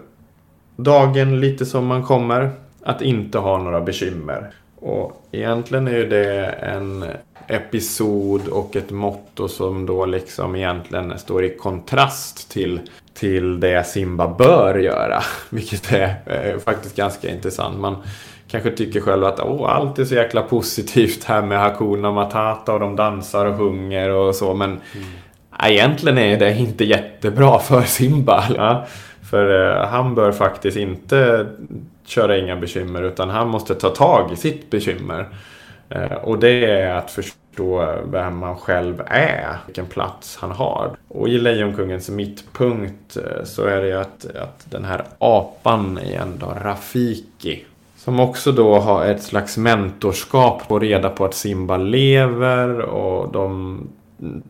[0.75, 2.51] dagen lite som man kommer
[2.83, 4.51] att inte ha några bekymmer.
[4.79, 7.05] Och egentligen är ju det en
[7.47, 12.79] episod och ett motto som då liksom egentligen står i kontrast till,
[13.13, 15.23] till det Simba bör göra.
[15.49, 17.79] Vilket är eh, faktiskt ganska intressant.
[17.79, 17.95] Man
[18.47, 22.79] kanske tycker själv att Åh, allt är så jäkla positivt här med Hakuna Matata och
[22.79, 24.53] de dansar och sjunger och så.
[24.53, 25.07] Men mm.
[25.63, 28.43] egentligen är det inte jättebra för Simba.
[28.55, 28.85] Ja?
[29.29, 31.47] För eh, han bör faktiskt inte
[32.05, 35.27] köra inga bekymmer utan han måste ta tag i sitt bekymmer.
[35.89, 40.91] Eh, och det är att förstå vem man själv är, vilken plats han har.
[41.07, 46.53] Och i Lejonkungens mittpunkt eh, så är det att, att den här apan är ändå
[46.61, 47.65] Rafiki
[48.07, 53.79] som också då har ett slags mentorskap och reda på att Simba lever och de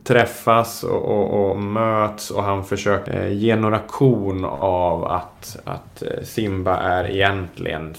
[0.04, 6.02] träffas och, och, och, möts och han försöker eh, ge några kon av att, att
[6.02, 7.96] eh, Simba är egentligen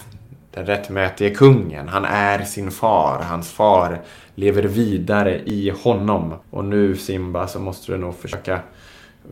[0.50, 1.88] den rättmätige kungen.
[1.88, 3.22] Han är sin far.
[3.22, 4.00] Hans far
[4.34, 6.34] lever vidare i honom.
[6.50, 8.60] Och nu Simba så måste du nog försöka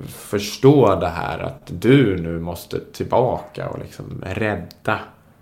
[0.08, 4.98] förstå det här att du nu måste tillbaka och liksom rädda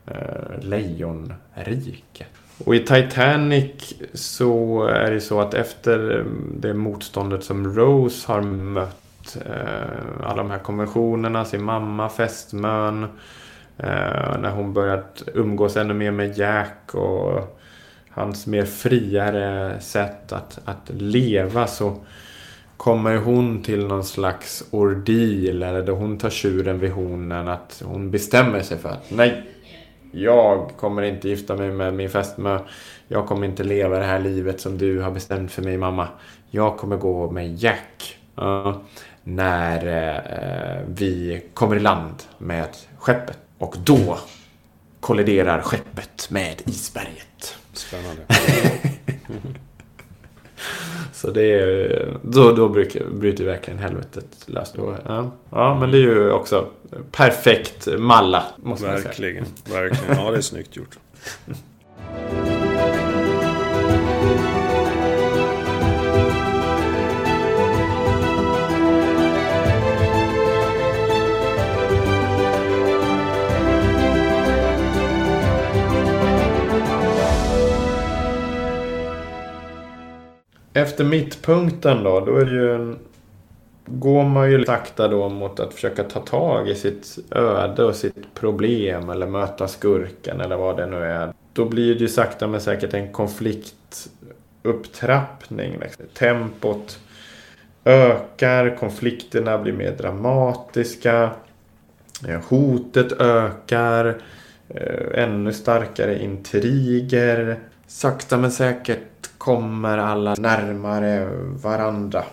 [0.07, 2.29] eh, lejonriket.
[2.65, 6.25] Och i Titanic så är det så att efter eh,
[6.61, 13.03] det motståndet som Rose har mött eh, alla de här konventionerna, sin mamma, fästmön,
[13.77, 17.59] eh, när hon börjat umgås ännu mer med Jack och
[18.11, 21.97] hans mer friare sätt att, att leva så
[22.77, 28.11] kommer hon till någon slags ordil eller då hon tar tjuren vid hornen att hon
[28.11, 29.54] bestämmer sig för att nej,
[30.15, 32.59] jag kommer inte gifta mig med min fästmö.
[33.09, 36.09] Jag kommer inte leva det här livet som du har bestämt för mig mamma.
[36.51, 38.19] Jag kommer gå med Jack.
[38.39, 38.77] Uh,
[39.23, 43.39] när uh, vi kommer i land med skeppet.
[43.59, 44.19] Och då
[45.01, 47.57] kolliderar skeppet med isberget.
[47.73, 48.23] Spännande.
[51.13, 54.75] Så det är, då, då brukar, bryter verkligen helvetet löst.
[54.77, 55.31] Ja.
[55.51, 56.67] ja, men det är ju också
[57.11, 58.45] perfekt malla.
[58.57, 59.81] Måste verkligen, man säga.
[59.83, 60.17] verkligen.
[60.17, 60.99] Ja, det är snyggt gjort.
[80.77, 82.99] Efter mittpunkten då, då är det ju en,
[83.87, 88.35] går man ju sakta då mot att försöka ta tag i sitt öde och sitt
[88.35, 91.33] problem eller möta skurken eller vad det nu är.
[91.53, 95.79] Då blir det ju sakta men säkert en konfliktupptrappning.
[95.81, 96.05] Liksom.
[96.15, 96.99] Tempot
[97.85, 101.31] ökar, konflikterna blir mer dramatiska.
[102.29, 104.17] Eh, hotet ökar.
[104.69, 107.59] Eh, ännu starkare intriger.
[107.87, 109.01] Sakta men säkert
[109.45, 111.29] kommer alla närmare
[111.63, 112.25] varandra.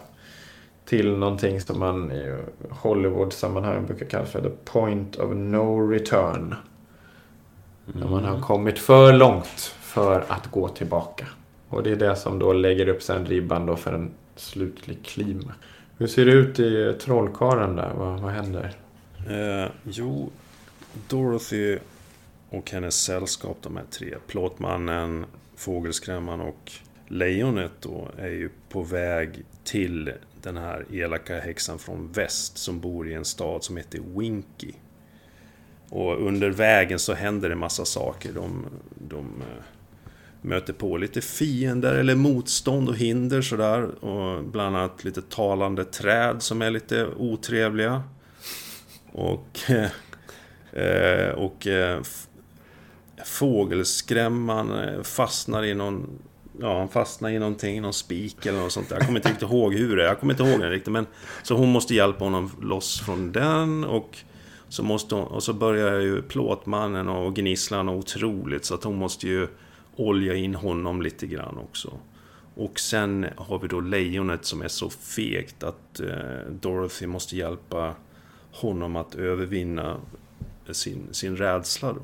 [0.85, 2.37] Till någonting som man i
[2.69, 6.55] Hollywood-sammanhang brukar kalla för the point of no return.
[7.87, 7.99] Mm.
[7.99, 11.27] När man har kommit för långt för att gå tillbaka.
[11.69, 15.53] Och det är det som då lägger upp sen ribban då för en slutlig klima.
[15.97, 17.91] Hur ser det ut i Trollkaren där?
[17.97, 18.75] Vad, vad händer?
[19.29, 20.29] Eh, jo,
[21.07, 21.77] Dorothy
[22.49, 24.15] och hennes sällskap, de här tre.
[24.27, 26.71] Plåtmannen, Fågelskrämman och
[27.11, 33.09] Lejonet då är ju på väg till den här elaka häxan från väst som bor
[33.09, 34.71] i en stad som heter Winky.
[35.89, 38.33] Och under vägen så händer det massa saker.
[38.33, 38.65] De,
[39.07, 39.63] de eh,
[40.41, 44.05] möter på lite fiender eller motstånd och hinder sådär.
[44.05, 48.03] Och bland annat lite talande träd som är lite otrevliga.
[49.11, 51.67] Och, eh, eh, och
[53.25, 56.19] fågelskrämman fastnar i någon
[56.59, 58.95] ja, han fastnade i någonting, någon spik eller något sånt där.
[58.95, 60.07] Jag kommer inte riktigt ihåg hur det är.
[60.07, 60.93] Jag kommer inte ihåg det riktigt.
[60.93, 61.07] Men,
[61.43, 63.83] så hon måste hjälpa honom loss från den.
[63.83, 64.17] Och
[64.69, 68.65] så, måste hon, och så börjar ju plåtmannen och gnisslan något otroligt.
[68.65, 69.47] Så att hon måste ju
[69.95, 71.93] olja in honom lite grann också.
[72.55, 77.95] Och sen har vi då lejonet som är så fegt att eh, Dorothy måste hjälpa
[78.51, 79.97] honom att övervinna
[80.71, 82.01] sin, sin rädsla då.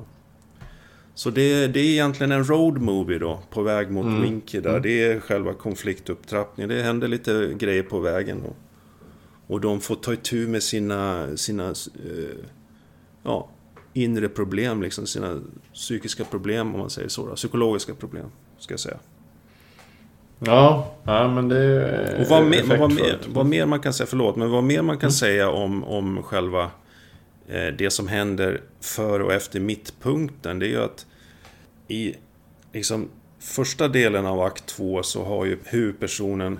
[1.18, 4.22] Så det, det, är egentligen en road movie då, på väg mot mm.
[4.22, 4.70] Winky där.
[4.70, 4.82] Mm.
[4.82, 6.68] Det är själva konfliktupptrappningen.
[6.68, 8.52] Det händer lite grejer på vägen då.
[9.54, 12.44] Och de får ta itu med sina, sina eh,
[13.22, 13.48] ja,
[13.92, 15.40] inre problem, liksom sina
[15.74, 17.26] psykiska problem om man säger så.
[17.26, 17.34] Då.
[17.34, 18.26] Psykologiska problem,
[18.58, 18.98] ska jag säga.
[20.38, 24.06] Ja, ja men det är Och vad, mer, vad, mer, vad mer man kan säga,
[24.06, 25.12] förlåt, men vad mer man kan mm.
[25.12, 26.70] säga om, om själva
[27.48, 31.06] eh, det som händer före och efter mittpunkten, det är ju att
[31.88, 32.14] i
[32.72, 33.08] liksom,
[33.38, 36.58] första delen av akt 2 så har ju huvudpersonen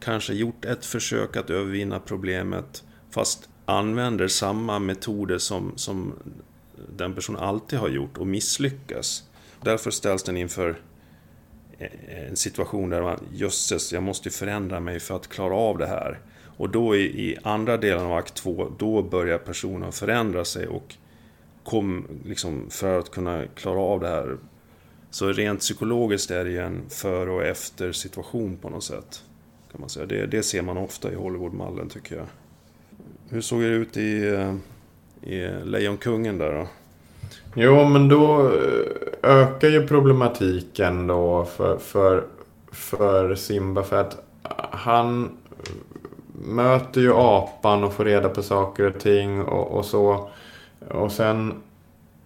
[0.00, 6.14] kanske gjort ett försök att övervinna problemet fast använder samma metoder som, som
[6.96, 9.24] den personen alltid har gjort och misslyckas.
[9.62, 10.80] Därför ställs den inför
[12.28, 16.20] en situation där man, jösses, jag måste förändra mig för att klara av det här.
[16.56, 20.94] Och då i, i andra delen av akt 2, då börjar personen förändra sig och
[21.64, 24.38] kom, liksom, för att kunna klara av det här
[25.12, 29.24] så rent psykologiskt är det ju en före och efter situation på något sätt.
[29.72, 30.06] Kan man säga.
[30.06, 32.26] Det, det ser man ofta i Hollywoodmallen tycker jag.
[33.28, 34.38] Hur såg det ut i,
[35.22, 36.66] i Lejonkungen där då?
[37.54, 38.86] Jo, men då eh,
[39.22, 42.24] ökar ju problematiken då för, för,
[42.72, 43.82] för Simba.
[43.82, 44.24] För att
[44.70, 45.30] han
[46.44, 50.30] möter ju apan och får reda på saker och ting och, och så.
[50.88, 51.62] Och sen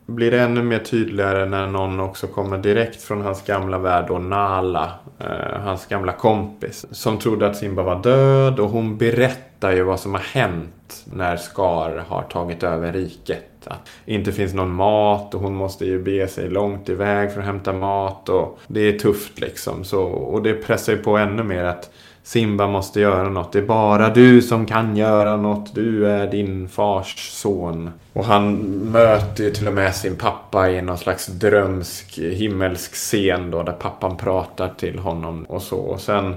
[0.07, 4.21] blir det ännu mer tydligare när någon också kommer direkt från hans gamla värld och
[4.21, 6.87] Nala, eh, hans gamla kompis.
[6.91, 11.37] Som trodde att Simba var död och hon berättar ju vad som har hänt när
[11.37, 13.43] Scar har tagit över riket.
[13.65, 17.41] Att det inte finns någon mat och hon måste ju bege sig långt iväg för
[17.41, 19.85] att hämta mat och det är tufft liksom.
[19.85, 21.91] Så, och det pressar ju på ännu mer att
[22.27, 23.53] Simba måste göra något.
[23.53, 25.75] Det är bara du som kan göra något.
[25.75, 27.91] Du är din fars son.
[28.13, 28.55] Och han
[28.93, 33.63] möter ju till och med sin pappa i någon slags drömsk himmelsk scen då.
[33.63, 35.79] Där pappan pratar till honom och så.
[35.79, 36.35] Och sen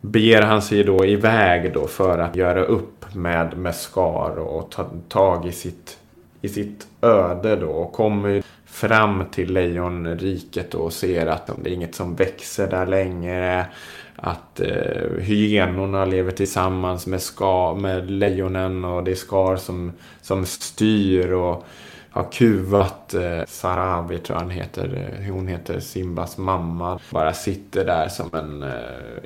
[0.00, 4.86] beger han sig då iväg då för att göra upp med, med Skar och ta
[5.08, 5.98] tag i sitt,
[6.40, 7.68] i sitt öde då.
[7.68, 12.86] Och kommer fram till lejonriket då och ser att det är inget som växer där
[12.86, 13.66] längre
[14.16, 20.46] att eh, hyenorna lever tillsammans med, ska, med lejonen och det är Skar som, som
[20.46, 21.66] styr och
[22.12, 25.16] har kuvat eh, Sarabi tror jag han heter.
[25.20, 27.00] Eh, hon heter Simbas mamma.
[27.10, 28.70] Bara sitter där som en eh,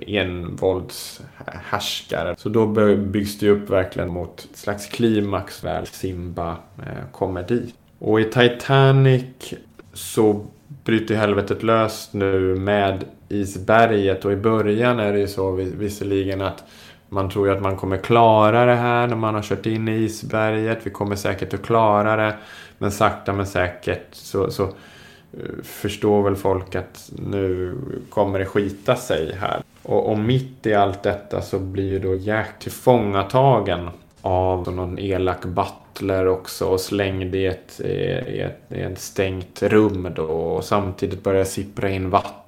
[0.06, 2.34] envåldshärskare.
[2.38, 2.66] Så då
[2.96, 7.74] byggs det upp verkligen mot ett slags klimax väl Simba eh, kommer dit.
[7.98, 9.54] Och i Titanic
[9.92, 10.46] så
[10.84, 16.64] bryter helvetet löst nu med isberget och i början är det ju så visserligen att
[17.08, 19.92] man tror ju att man kommer klara det här när man har kört in i
[19.92, 20.78] isberget.
[20.82, 22.34] Vi kommer säkert att klara det.
[22.78, 27.74] Men sakta men säkert så, så eh, förstår väl folk att nu
[28.10, 29.62] kommer det skita sig här.
[29.82, 33.88] Och, och mitt i allt detta så blir ju då Jack tillfångatagen
[34.22, 40.12] av någon elak butler också och slängd i ett, i ett, i ett stängt rum
[40.16, 42.45] då och samtidigt börjar sippra in vatten.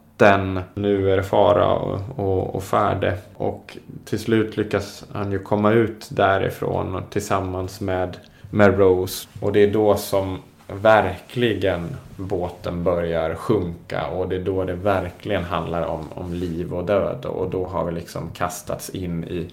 [0.74, 3.18] Nu är det fara och, och, och färde.
[3.34, 8.16] Och till slut lyckas han ju komma ut därifrån tillsammans med,
[8.50, 9.28] med Rose.
[9.40, 15.44] Och det är då som verkligen båten börjar sjunka och det är då det verkligen
[15.44, 17.24] handlar om, om liv och död.
[17.24, 19.48] Och då har vi liksom kastats in i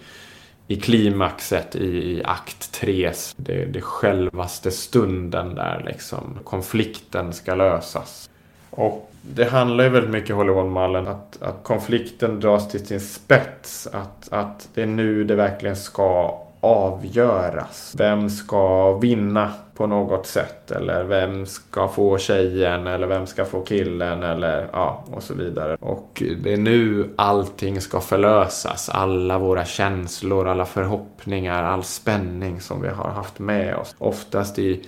[0.67, 3.11] i klimaxet i, i akt 3.
[3.35, 6.39] Det, det självaste stunden där liksom.
[6.43, 8.29] Konflikten ska lösas.
[8.75, 13.87] Och det handlar ju väldigt mycket Hollywoodmallen att, att konflikten dras till sin spets.
[13.91, 17.95] Att, att det är nu det verkligen ska avgöras.
[17.97, 20.71] Vem ska vinna på något sätt?
[20.71, 22.87] Eller vem ska få tjejen?
[22.87, 24.23] Eller vem ska få killen?
[24.23, 25.77] Eller ja, och så vidare.
[25.79, 28.89] Och det är nu allting ska förlösas.
[28.89, 33.95] Alla våra känslor, alla förhoppningar, all spänning som vi har haft med oss.
[33.97, 34.85] Oftast i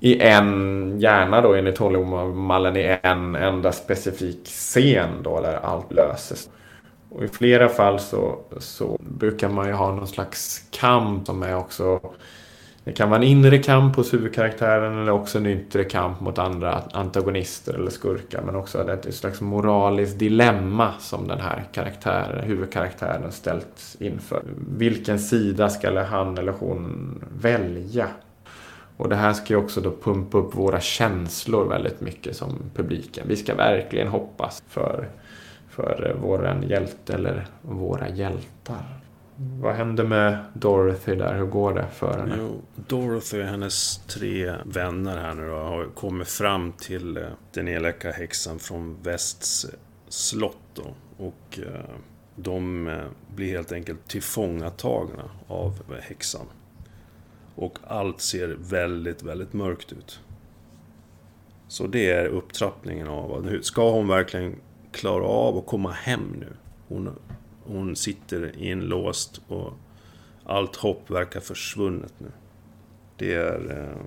[0.00, 6.50] i en, gärna då enligt Hollywoodmallen i en enda specifik scen då där allt löses.
[7.10, 11.56] Och i flera fall så, så brukar man ju ha någon slags kamp som är
[11.56, 12.00] också
[12.88, 16.82] det kan vara en inre kamp hos huvudkaraktären eller också en yttre kamp mot andra
[16.92, 18.42] antagonister eller skurkar.
[18.42, 24.42] Men också ett slags moraliskt dilemma som den här karaktären, huvudkaraktären ställts inför.
[24.76, 28.08] Vilken sida ska han eller hon välja?
[28.98, 33.24] Och det här ska ju också då pumpa upp våra känslor väldigt mycket som publiken.
[33.28, 35.08] Vi ska verkligen hoppas för
[35.78, 39.00] för våran hjälte eller våra hjältar.
[39.36, 41.34] Vad händer med Dorothy där?
[41.34, 42.34] Hur går det för henne?
[42.38, 47.22] Jo, Dorothy och hennes tre vänner här nu då har kommit fram till eh,
[47.52, 49.70] den elaka häxan från Västs eh,
[50.08, 50.94] slott då.
[51.16, 51.94] Och eh,
[52.36, 52.90] de
[53.34, 56.46] blir helt enkelt tillfångatagna av häxan.
[57.58, 60.20] Och allt ser väldigt, väldigt mörkt ut.
[61.68, 64.56] Så det är upptrappningen av ska hon verkligen
[64.92, 66.52] klara av att komma hem nu.
[66.88, 67.18] Hon,
[67.64, 69.72] hon sitter inlåst och
[70.44, 72.30] allt hopp verkar försvunnet nu.
[73.16, 74.02] Det är eh,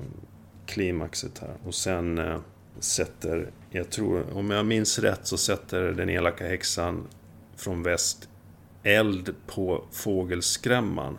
[0.65, 1.55] klimaxet här.
[1.65, 2.39] Och sen eh,
[2.79, 7.07] sätter, jag tror, om jag minns rätt så sätter den elaka häxan
[7.55, 8.29] från väst
[8.83, 11.17] eld på fågelskrämman.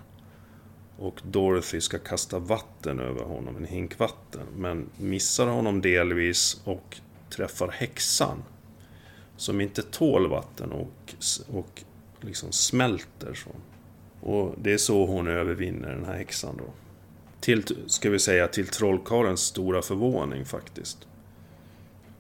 [1.03, 4.47] Och Dorothy ska kasta vatten över honom, en hink vatten.
[4.57, 6.97] Men missar honom delvis och
[7.31, 8.43] träffar häxan
[9.37, 11.15] som inte tål vatten och,
[11.49, 11.83] och
[12.21, 13.35] liksom smälter.
[13.35, 13.51] Så.
[14.29, 16.65] Och det är så hon övervinner den här häxan då.
[17.41, 21.07] Till, ska vi säga, till trollkarlens stora förvåning faktiskt.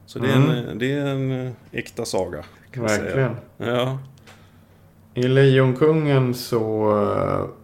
[0.07, 0.51] Så det är, mm.
[0.51, 2.45] en, det är en eh, äkta saga.
[2.75, 3.15] Verkligen.
[3.15, 3.37] Säga.
[3.57, 3.99] Ja.
[5.15, 7.62] I Lejonkungen så eh,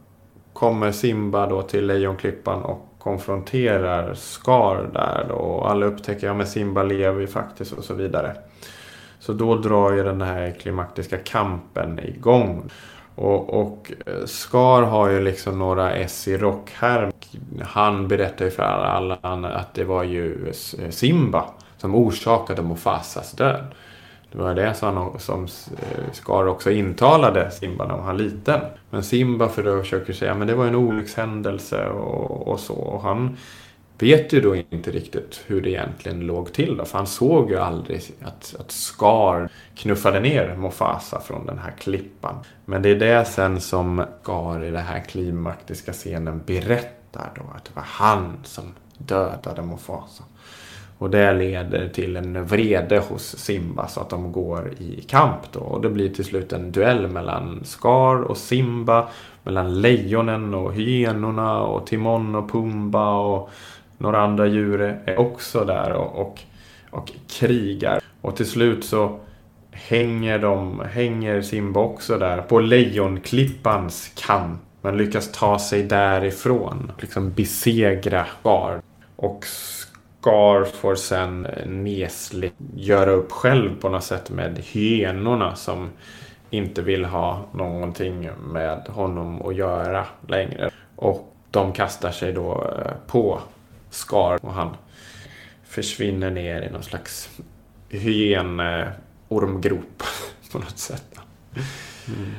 [0.58, 5.34] kommer Simba då till Lejonklippan och konfronterar Scar där då.
[5.34, 8.36] och alla upptäcker att Simba lever ju faktiskt och så vidare.
[9.18, 12.70] Så då drar ju den här klimaktiska kampen igång.
[13.14, 17.12] Och, och eh, Scar har ju liksom några S i rockhärm.
[17.62, 21.44] Han berättar ju för alla att det var ju eh, Simba
[21.76, 23.64] som orsakade Mufasas död.
[24.32, 25.48] Det var det som, som
[26.12, 28.60] Scar också intalade Simba när han var liten.
[28.90, 32.74] Men Simba försöker säga att det var en olyckshändelse och, och så.
[32.74, 33.36] Och han
[33.98, 36.76] vet ju då inte riktigt hur det egentligen låg till.
[36.76, 41.70] Då, för han såg ju aldrig att, att Scar knuffade ner Mofasa från den här
[41.78, 42.34] klippan.
[42.64, 47.42] Men det är det sen som Scar i den här klimaktiska scenen berättar då.
[47.56, 50.24] Att det var han som dödade Mofasa.
[50.98, 55.60] Och det leder till en vrede hos Simba så att de går i kamp då.
[55.60, 59.08] Och det blir till slut en duell mellan Scar och Simba.
[59.42, 63.50] Mellan lejonen och hyenorna och Timon och Pumba och
[63.98, 66.40] några andra djur är också där och, och,
[66.90, 68.00] och krigar.
[68.20, 69.18] Och till slut så
[69.70, 74.60] hänger, de, hänger Simba också där på lejonklippans kant.
[74.82, 76.92] Men lyckas ta sig därifrån.
[76.98, 78.80] Liksom besegra Scar.
[79.16, 79.44] Och
[80.28, 85.90] Scar får sen nesligt göra upp själv på något sätt med hyenorna som
[86.50, 90.70] inte vill ha någonting med honom att göra längre.
[90.96, 93.40] Och de kastar sig då eh, på
[93.90, 94.76] Scar och han
[95.64, 97.40] försvinner ner i någon slags
[97.88, 100.02] hyenormgrop
[100.52, 101.20] på något sätt.
[102.08, 102.30] Mm.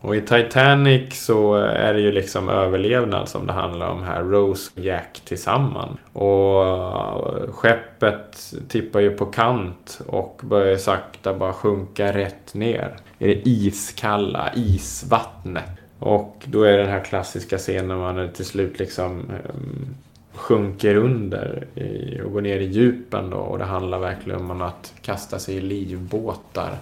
[0.00, 4.22] Och i Titanic så är det ju liksom överlevnad som det handlar om här.
[4.22, 5.98] Rose och Jack tillsammans.
[6.12, 13.26] Och eh, skeppet tippar ju på kant och börjar sakta bara sjunka rätt ner i
[13.26, 15.70] det iskalla isvattnet.
[15.98, 19.94] Och då är det den här klassiska scenen när man till slut liksom um,
[20.34, 23.36] sjunker under i, och går ner i djupen då.
[23.36, 26.78] Och det handlar verkligen om att kasta sig i livbåtar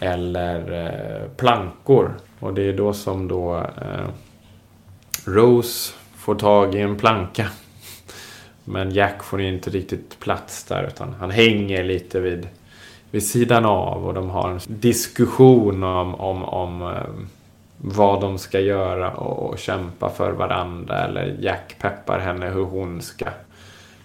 [0.00, 2.14] eller eh, plankor.
[2.40, 4.08] Och det är då som då eh,
[5.24, 7.46] Rose får tag i en planka.
[8.64, 12.48] Men Jack får inte riktigt plats där utan han hänger lite vid,
[13.10, 17.02] vid sidan av och de har en diskussion om, om, om eh,
[17.76, 21.04] vad de ska göra och, och kämpa för varandra.
[21.04, 23.26] Eller Jack peppar henne hur hon ska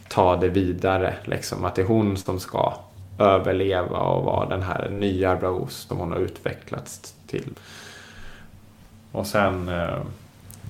[0.08, 1.14] ta det vidare.
[1.26, 2.74] Liksom att det är hon som ska
[3.18, 7.50] överleva och vara den här nya Rose som hon har utvecklats till.
[9.12, 10.02] Och sen eh,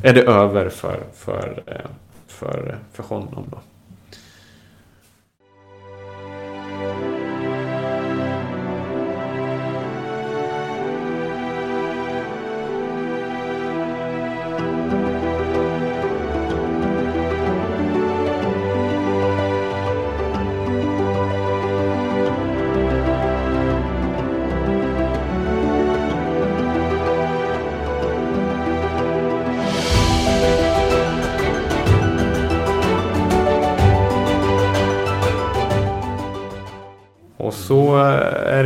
[0.03, 1.89] är det över för, för, eh,
[2.27, 3.57] för, för honom då.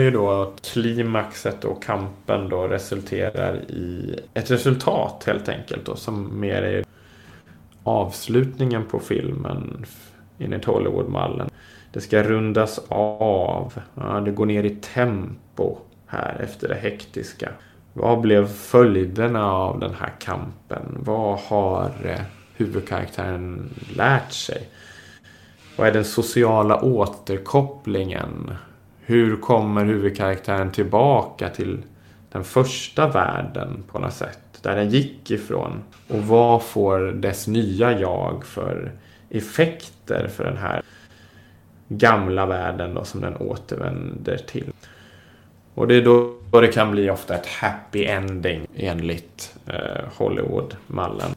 [0.08, 6.40] Ju då att klimaxet och kampen då resulterar i ett resultat helt enkelt då som
[6.40, 6.86] mer är
[7.84, 9.86] avslutningen på filmen
[10.40, 11.50] enligt Hollywoodmallen.
[11.92, 13.74] Det ska rundas av.
[13.96, 15.78] Ja, det går ner i tempo
[16.08, 17.50] här efter det hektiska.
[17.94, 20.98] Vad blev följderna av den här kampen?
[21.00, 22.22] Vad har eh,
[22.54, 24.70] huvudkaraktären lärt sig?
[25.78, 28.52] Vad är den sociala återkopplingen?
[29.10, 31.84] Hur kommer huvudkaraktären tillbaka till
[32.32, 34.40] den första världen på något sätt?
[34.62, 35.84] Där den gick ifrån.
[36.08, 38.92] Och vad får dess nya jag för
[39.30, 40.82] effekter för den här
[41.88, 44.72] gamla världen då som den återvänder till.
[45.74, 51.36] Och det är då, det kan bli ofta ett happy ending enligt eh, Hollywood-mallen.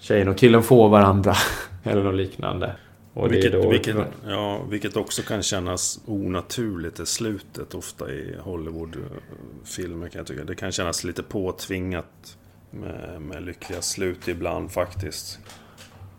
[0.00, 1.34] Tjejen och killen får varandra
[1.84, 2.72] eller något liknande.
[3.20, 3.70] Och vilket, då...
[3.70, 3.96] vilket,
[4.26, 10.44] ja, vilket också kan kännas onaturligt i slutet ofta i Hollywoodfilmer kan jag tycka.
[10.44, 12.36] Det kan kännas lite påtvingat
[12.70, 15.38] med, med lyckliga slut ibland faktiskt.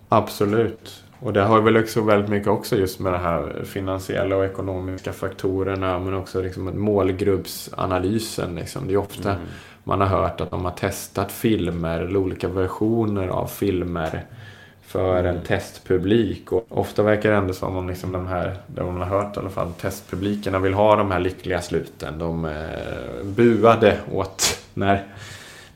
[0.09, 1.03] Absolut.
[1.19, 5.13] Och det har väl också väldigt mycket också just med de här finansiella och ekonomiska
[5.13, 8.55] faktorerna men också liksom målgruppsanalysen.
[8.55, 8.87] Liksom.
[8.87, 9.45] Det är ofta mm.
[9.83, 14.25] man har hört att de har testat filmer eller olika versioner av filmer
[14.91, 16.51] för en testpublik.
[16.51, 19.39] Och ofta verkar det ändå som om liksom de här, det man har hört i
[19.39, 22.19] alla fall, testpublikerna vill ha de här lyckliga sluten.
[22.19, 25.03] De eh, buade åt när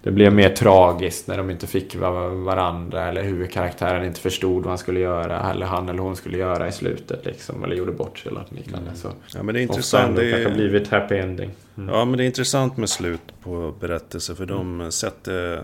[0.03, 4.77] det blev mer tragiskt när de inte fick varandra eller huvudkaraktären inte förstod vad han
[4.77, 8.29] skulle göra eller han eller hon skulle göra i slutet liksom eller gjorde bort sig
[8.29, 8.89] eller något liknande.
[8.89, 8.95] Mm.
[8.95, 10.15] Så ja, men det är intressant.
[10.15, 11.51] Det blivit happy ending.
[11.77, 11.95] Mm.
[11.95, 14.91] Ja, men det är intressant med slut på berättelser för de mm.
[14.91, 15.63] sätter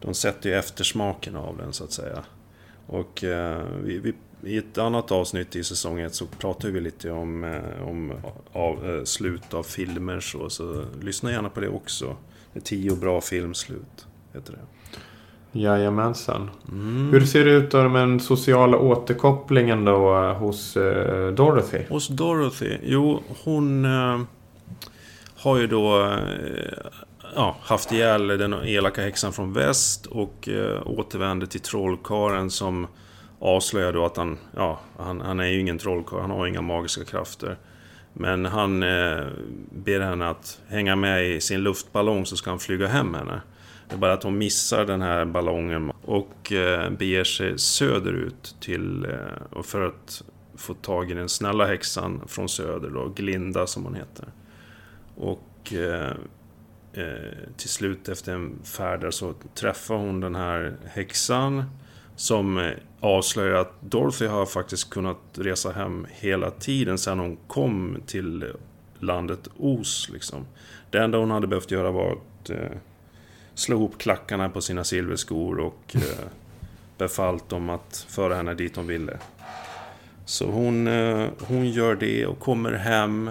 [0.00, 2.24] de sätter ju eftersmaken av den så att säga.
[2.86, 4.14] Och eh, vi, vi,
[4.52, 8.12] i ett annat avsnitt i säsong 1 så pratar vi lite om, eh, om
[8.52, 12.16] av, eh, slut av filmer så, så lyssna gärna på det också.
[12.52, 14.58] Det är tio bra filmslut, heter det.
[15.60, 16.50] Jajamensan.
[16.68, 17.10] Mm.
[17.12, 20.74] Hur ser det ut då med den sociala återkopplingen då hos
[21.36, 21.84] Dorothy?
[21.88, 22.76] Hos Dorothy?
[22.82, 23.84] Jo, hon
[25.36, 26.16] har ju då
[27.34, 32.86] ja, haft ihjäl den elaka häxan från väst och eh, återvänder till trollkaren som
[33.38, 37.04] avslöjar då att han, ja, han, han är ju ingen trollkarl, han har inga magiska
[37.04, 37.58] krafter.
[38.12, 39.26] Men han eh,
[39.70, 43.40] ber henne att hänga med i sin luftballong så ska han flyga hem henne.
[43.88, 49.04] Det är bara att hon missar den här ballongen och eh, beger sig söderut till,
[49.04, 50.22] eh, för att
[50.56, 54.28] få tag i den snälla häxan från söder då, Glinda som hon heter.
[55.16, 56.16] Och eh, eh,
[56.94, 61.64] Eh, till slut efter en färd där så träffar hon den här häxan
[62.16, 68.02] som eh, avslöjar att Dorothy har faktiskt kunnat resa hem hela tiden sedan hon kom
[68.06, 68.52] till
[68.98, 70.08] landet Os.
[70.12, 70.46] Liksom.
[70.90, 72.76] Det enda hon hade behövt göra var att eh,
[73.54, 76.26] slå ihop klackarna på sina silverskor och eh,
[76.98, 79.18] befallt dem att föra henne dit hon ville.
[80.24, 83.30] Så hon, eh, hon gör det och kommer hem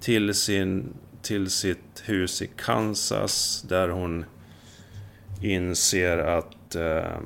[0.00, 4.24] till, sin, till sitt hus i Kansas där hon
[5.42, 7.16] inser att eh,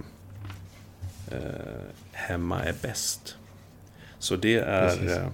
[1.31, 1.83] eh,
[2.13, 3.37] hemma är bäst.
[4.19, 5.29] Så det är, eh,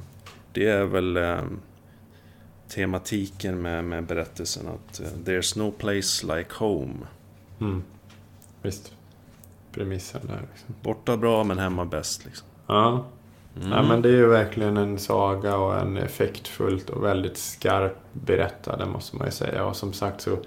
[0.53, 1.43] det är väl eh,
[2.69, 7.07] tematiken med, med berättelsen att There's no place like home.
[7.61, 7.83] Mm.
[8.63, 8.93] Visst.
[9.73, 10.41] Premissen där.
[10.53, 10.75] Liksom.
[10.83, 12.25] Borta bra men hemma bäst.
[12.25, 12.47] Liksom.
[12.67, 13.07] Ja.
[13.57, 13.72] Mm.
[13.72, 13.82] ja.
[13.82, 18.86] men det är ju verkligen en saga och en effektfullt och väldigt skarp berättad, det
[18.86, 19.64] måste man ju säga.
[19.64, 20.38] Och som sagt så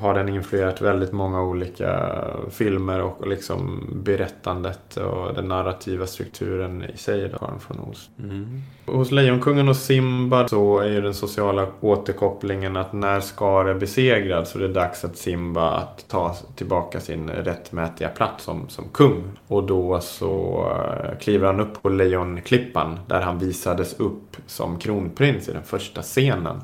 [0.00, 2.20] har den influerat väldigt många olika
[2.50, 7.28] filmer och liksom berättandet och den narrativa strukturen i sig.
[7.28, 8.10] Då, från Oz.
[8.18, 8.62] Mm.
[8.86, 14.48] Hos Lejonkungen och Simba så är ju den sociala återkopplingen att när Skar är besegrad
[14.48, 19.24] så är det dags att Simba att ta tillbaka sin rättmätiga plats som, som kung.
[19.48, 25.48] Och då så eh, kliver han upp på Lejonklippan där han visades upp som kronprins
[25.48, 26.60] i den första scenen.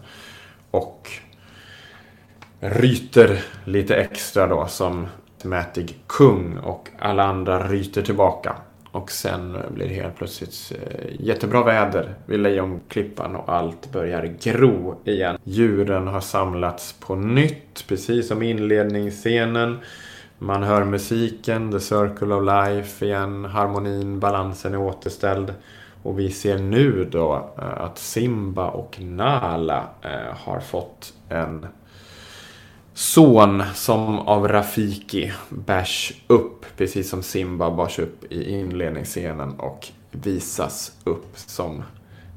[0.71, 1.11] Och
[2.65, 5.07] ryter lite extra då som
[5.43, 8.57] mätig kung och alla andra ryter tillbaka.
[8.91, 14.97] Och sen blir det helt plötsligt eh, jättebra väder vid Lejonklippan och allt börjar gro
[15.05, 15.39] igen.
[15.45, 19.79] Djuren har samlats på nytt, precis som inledningsscenen.
[20.39, 25.55] Man hör musiken, The Circle of Life igen, harmonin, balansen är återställd.
[26.03, 31.67] Och vi ser nu då eh, att Simba och Nala eh, har fått en
[32.95, 40.93] son som av Rafiki bärs upp, precis som Simba bars upp i inledningsscenen och visas
[41.05, 41.83] upp som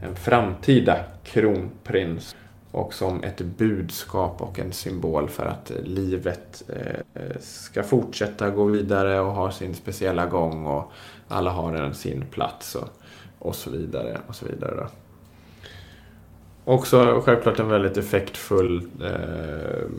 [0.03, 2.35] en framtida kronprins
[2.71, 9.19] och som ett budskap och en symbol för att livet eh, ska fortsätta gå vidare
[9.19, 10.91] och ha sin speciella gång och
[11.27, 12.89] alla har en sin plats och,
[13.39, 14.17] och så vidare.
[14.27, 14.87] och så vidare.
[16.65, 19.89] Också självklart en väldigt effektfull eh,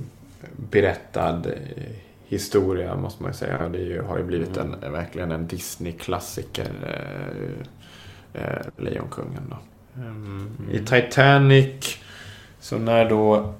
[0.59, 1.83] berättad eh,
[2.27, 3.69] historia måste man ju säga.
[3.69, 4.93] Det ju, har ju blivit en, mm.
[4.93, 6.71] verkligen en Disney-klassiker.
[6.87, 9.57] Eh, eh, Lejonkungen då.
[10.01, 10.57] Mm.
[10.73, 11.99] I Titanic,
[12.61, 13.55] så när då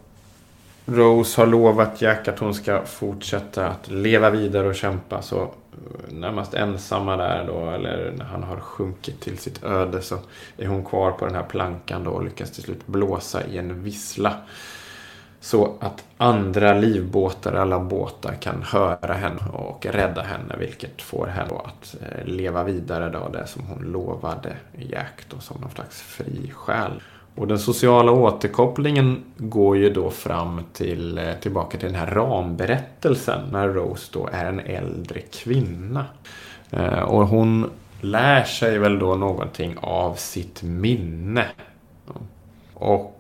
[0.87, 6.13] Rose har lovat Jack att hon ska fortsätta att leva vidare och kämpa så eh,
[6.13, 10.19] närmast ensamma där då, eller när han har sjunkit till sitt öde så
[10.57, 13.83] är hon kvar på den här plankan då och lyckas till slut blåsa i en
[13.83, 14.35] vissla.
[15.41, 20.57] Så att andra livbåtar, alla båtar, kan höra henne och rädda henne.
[20.59, 25.61] Vilket får henne att eh, leva vidare då, det som hon lovade Jack då, som
[25.61, 27.03] någon slags fri själ.
[27.35, 33.41] Och den sociala återkopplingen går ju då fram till, eh, tillbaka till den här ramberättelsen
[33.53, 36.05] när Rose då är en äldre kvinna.
[36.71, 37.71] Eh, och hon
[38.01, 41.47] lär sig väl då någonting av sitt minne.
[42.75, 43.15] Och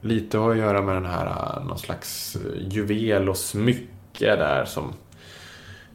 [0.00, 4.64] lite har att göra med den här eh, någon slags eh, juvel och smycke där
[4.64, 4.92] som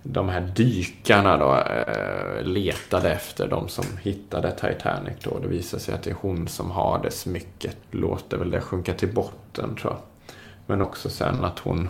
[0.04, 3.48] de här dykarna då eh, letade efter.
[3.48, 5.40] De som hittade Titanic då.
[5.40, 7.78] Det visar sig att det är hon som har det smycket.
[7.92, 10.02] Låter väl det sjunka till botten tror jag.
[10.66, 11.90] Men också sen att hon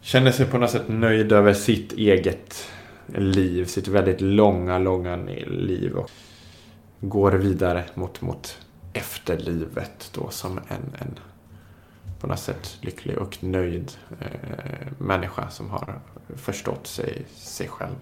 [0.00, 2.68] känner sig på något sätt nöjd över sitt eget
[3.06, 3.64] liv.
[3.64, 5.94] Sitt väldigt långa, långa liv.
[5.96, 6.10] Och
[7.00, 8.58] går vidare mot, mot
[8.92, 11.18] efterlivet då som en, en
[12.20, 16.00] på något sätt lycklig och nöjd eh, människa som har
[16.36, 17.96] förstått sig, sig själv.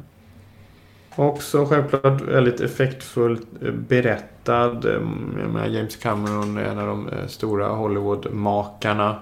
[1.16, 4.84] Också självklart väldigt effektfullt eh, berättad.
[4.84, 9.16] Mm, James Cameron är en av de eh, stora Hollywood-makarna.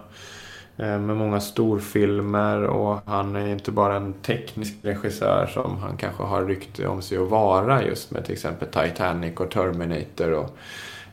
[0.78, 6.22] Eh, med många storfilmer och han är inte bara en teknisk regissör som han kanske
[6.22, 10.56] har rykte om sig att vara just med till exempel Titanic och Terminator och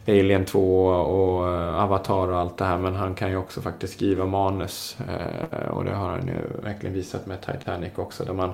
[0.07, 2.77] Alien 2 och eh, Avatar och allt det här.
[2.77, 4.97] Men han kan ju också faktiskt skriva manus.
[5.09, 8.23] Eh, och det har han ju verkligen visat med Titanic också.
[8.23, 8.53] Där man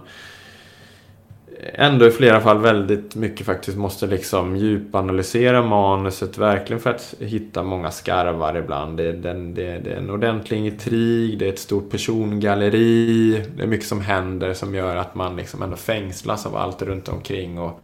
[1.73, 7.63] ändå i flera fall väldigt mycket faktiskt måste liksom djupanalysera manuset verkligen för att hitta
[7.63, 8.97] många skarvar ibland.
[8.97, 13.63] Det är, den, det, det är en ordentlig intrig, det är ett stort persongalleri, det
[13.63, 17.59] är mycket som händer som gör att man liksom ändå fängslas av allt runt omkring.
[17.59, 17.81] Och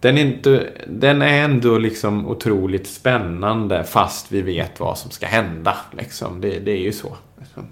[0.00, 5.26] den, är inte, den är ändå liksom otroligt spännande fast vi vet vad som ska
[5.26, 5.76] hända.
[5.92, 6.40] Liksom.
[6.40, 7.16] Det, det är ju så.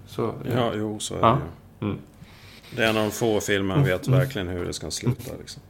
[0.07, 0.51] så ja.
[0.55, 1.27] ja, jo, så är ja.
[1.27, 1.91] det ju.
[1.91, 1.99] Mm.
[2.77, 4.19] Det är en av de få filmer man vet mm.
[4.19, 5.33] verkligen hur det ska sluta.
[5.39, 5.63] Liksom.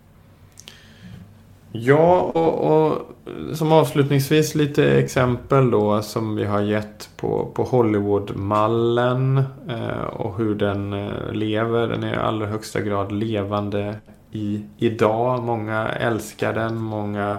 [1.72, 3.08] Ja, och, och,
[3.56, 10.54] som avslutningsvis lite exempel då som vi har gett på, på Hollywood-mallen eh, och hur
[10.54, 11.88] den eh, lever.
[11.88, 13.96] Den är i allra högsta grad levande
[14.32, 15.42] i, idag.
[15.42, 17.38] Många älskar den, många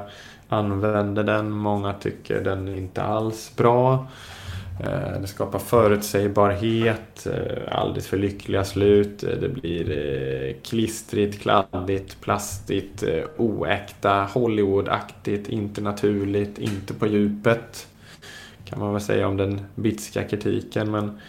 [0.50, 4.08] använder den, många tycker den är inte alls bra.
[4.84, 9.20] Eh, det skapar förutsägbarhet, eh, alldeles för lyckliga slut.
[9.20, 13.04] Det blir eh, klistrigt, kladdigt, plastigt,
[13.38, 17.88] oäkta, Hollywoodaktigt, inte naturligt, inte på djupet.
[18.66, 20.92] Kan man väl säga om den bitska kritiken.
[20.92, 21.20] Men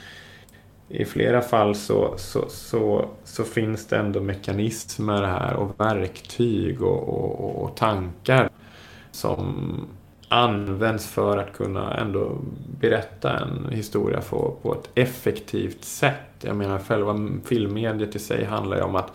[0.91, 7.09] i flera fall så, så, så, så finns det ändå mekanismer här och verktyg och,
[7.09, 8.51] och, och tankar
[9.11, 9.73] som
[10.29, 12.39] används för att kunna ändå
[12.81, 16.15] berätta en historia på, på ett effektivt sätt.
[16.41, 19.13] Jag menar själva filmmediet i sig handlar ju om att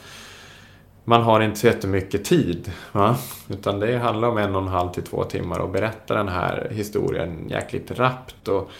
[1.03, 2.71] man har inte så jättemycket tid.
[2.91, 3.15] Va?
[3.49, 6.67] Utan det handlar om en och en halv till två timmar och berätta den här
[6.71, 8.47] historien jäkligt rappt.
[8.47, 8.71] Och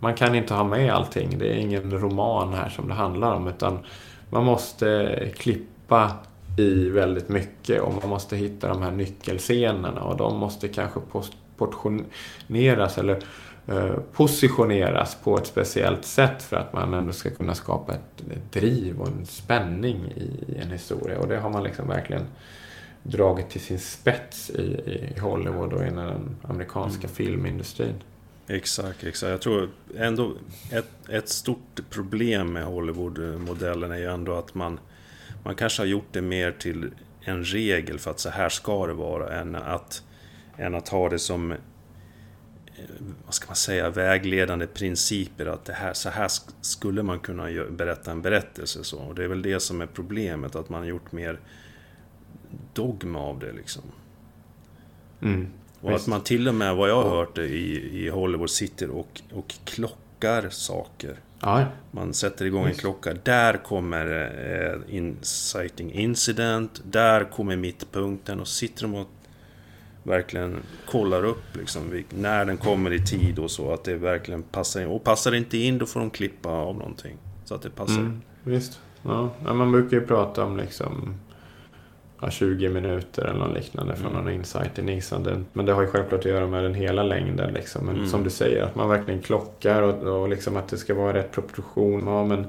[0.00, 1.38] man kan inte ha med allting.
[1.38, 3.48] Det är ingen roman här som det handlar om.
[3.48, 3.78] Utan
[4.30, 6.10] man måste klippa
[6.56, 11.00] i väldigt mycket och man måste hitta de här nyckelscenerna och de måste kanske
[11.56, 13.18] portioneras eller
[13.66, 18.52] eh, positioneras på ett speciellt sätt för att man ändå ska kunna skapa ett, ett
[18.52, 21.18] driv och en spänning i, en historia.
[21.18, 22.26] Och det har man liksom verkligen
[23.02, 24.62] dragit till sin spets i,
[25.16, 27.14] i Hollywood och i den amerikanska mm.
[27.14, 27.94] filmindustrin.
[28.50, 29.30] Exakt, exakt.
[29.30, 30.36] Jag tror ändå
[30.72, 34.80] ett, ett stort problem med Hollywood-modellen är ju ändå att man,
[35.44, 36.90] man kanske har gjort det mer till
[37.20, 40.02] en regel för att så här ska det vara än att
[40.58, 41.58] än att ha det som eh,
[43.24, 46.28] vad ska man säga, vägledande principer att det här, så här
[46.60, 48.84] skulle man kunna berätta en berättelse.
[48.84, 48.98] Så.
[48.98, 51.40] Och det är väl det som är problemet, att man har gjort mer
[52.72, 53.82] dogma av det liksom.
[55.22, 55.46] Mm,
[55.80, 56.02] och visst.
[56.04, 59.54] att man till och med, vad jag har hört i, i Hollywood, sitter och, och
[59.64, 61.16] klockar saker.
[61.40, 63.14] Ja, Man sätter igång en klocka.
[63.22, 64.06] Där kommer
[64.88, 66.82] eh, inciting incident.
[66.84, 68.40] Där kommer mittpunkten.
[68.40, 69.08] Och sitter de och
[70.02, 70.56] verkligen
[70.86, 73.72] kollar upp liksom, när den kommer i tid och så.
[73.72, 74.86] Att det verkligen passar in.
[74.86, 77.16] Och passar det inte in då får de klippa av någonting.
[77.44, 78.00] Så att det passar.
[78.00, 78.80] Mm, visst.
[79.02, 79.30] Ja.
[79.42, 81.14] man brukar ju prata om liksom
[82.22, 84.24] ja, 20 minuter eller något liknande från mm.
[84.24, 85.46] någon insight i Nissan.
[85.52, 87.52] Men det har ju självklart att göra med den hela längden.
[87.54, 87.86] Liksom.
[87.86, 88.08] Men mm.
[88.08, 91.32] som du säger, att man verkligen klockar och, och liksom att det ska vara rätt
[91.32, 92.06] proportion.
[92.06, 92.46] Ja, men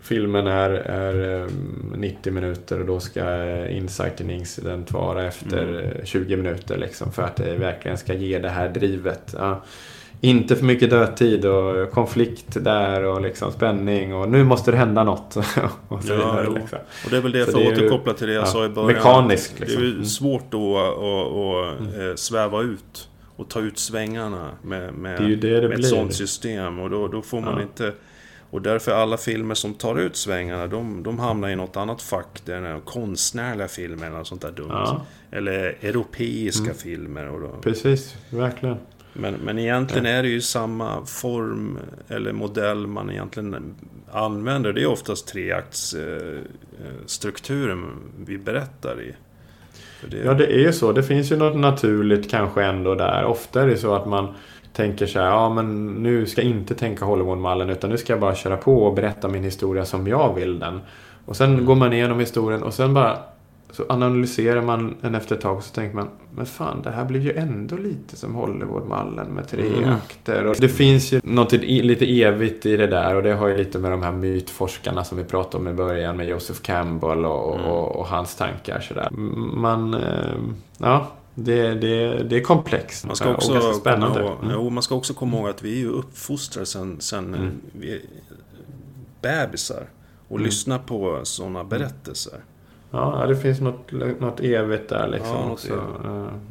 [0.00, 1.48] filmen är, är
[1.96, 6.06] 90 ehm, minuter och då ska eh, Insight Incident vara efter mm.
[6.06, 9.34] 20 eh, minuter liksom för att det verkligen ska ge det här drivet.
[9.38, 9.62] Ja.
[10.20, 15.04] Inte för mycket dödtid och konflikt där och liksom spänning och nu måste det hända
[15.04, 15.36] något.
[15.88, 16.78] och, så ja, vidare, liksom.
[17.04, 18.92] och det är väl det, för att återkoppla till det jag ja, sa i början.
[18.92, 19.82] Mekaniskt liksom.
[19.82, 22.16] Det är ju svårt då att, mm.
[22.16, 26.78] sväva ut och ta ut svängarna med, med, det det det med ett sånt system.
[26.78, 27.62] Och då, då får man ja.
[27.62, 27.92] inte
[28.50, 32.42] och därför alla filmer som tar ut svängarna, de, de hamnar i något annat fack.
[32.44, 34.70] Det är konstnärliga filmer eller något sånt där dumt.
[34.70, 35.06] Ja.
[35.30, 36.76] Eller europeiska mm.
[36.76, 37.28] filmer.
[37.28, 37.48] Och då.
[37.62, 38.76] Precis, verkligen.
[39.12, 43.74] Men, men egentligen är det ju samma form eller modell man egentligen
[44.12, 44.72] använder.
[44.72, 47.86] Det är oftast treaktsstrukturen
[48.26, 49.14] vi berättar i.
[50.10, 50.16] Det...
[50.16, 50.92] Ja, det är ju så.
[50.92, 53.24] Det finns ju något naturligt kanske ändå där.
[53.24, 54.34] Ofta är det så att man
[54.72, 58.20] tänker så här, ja men nu ska jag inte tänka Hollywoodmallen utan nu ska jag
[58.20, 60.80] bara köra på och berätta min historia som jag vill den.
[61.24, 61.66] Och sen mm.
[61.66, 63.18] går man igenom historien och sen bara
[63.72, 67.04] så analyserar man den efter ett tag och så tänker man, men fan det här
[67.04, 69.88] blir ju ändå lite som Hollywoodmallen med tre mm.
[69.88, 70.46] akter.
[70.46, 73.78] Och det finns ju något lite evigt i det där och det har ju lite
[73.78, 77.66] med de här mytforskarna som vi pratade om i början med Joseph Campbell och, mm.
[77.66, 79.10] och, och hans tankar sådär.
[79.10, 80.34] Man, eh,
[80.78, 84.20] ja, det, det, det är komplext man ska också och ganska spännande.
[84.20, 84.50] Ihåg, mm.
[84.54, 87.60] jo, man ska också komma ihåg att vi är ju uppfostrade sen, sen mm.
[87.72, 88.00] vi är
[89.22, 89.88] bebisar
[90.28, 90.44] och mm.
[90.46, 92.40] lyssnar på sådana berättelser.
[92.90, 95.72] Ja, det finns något, något evigt där liksom ja, också.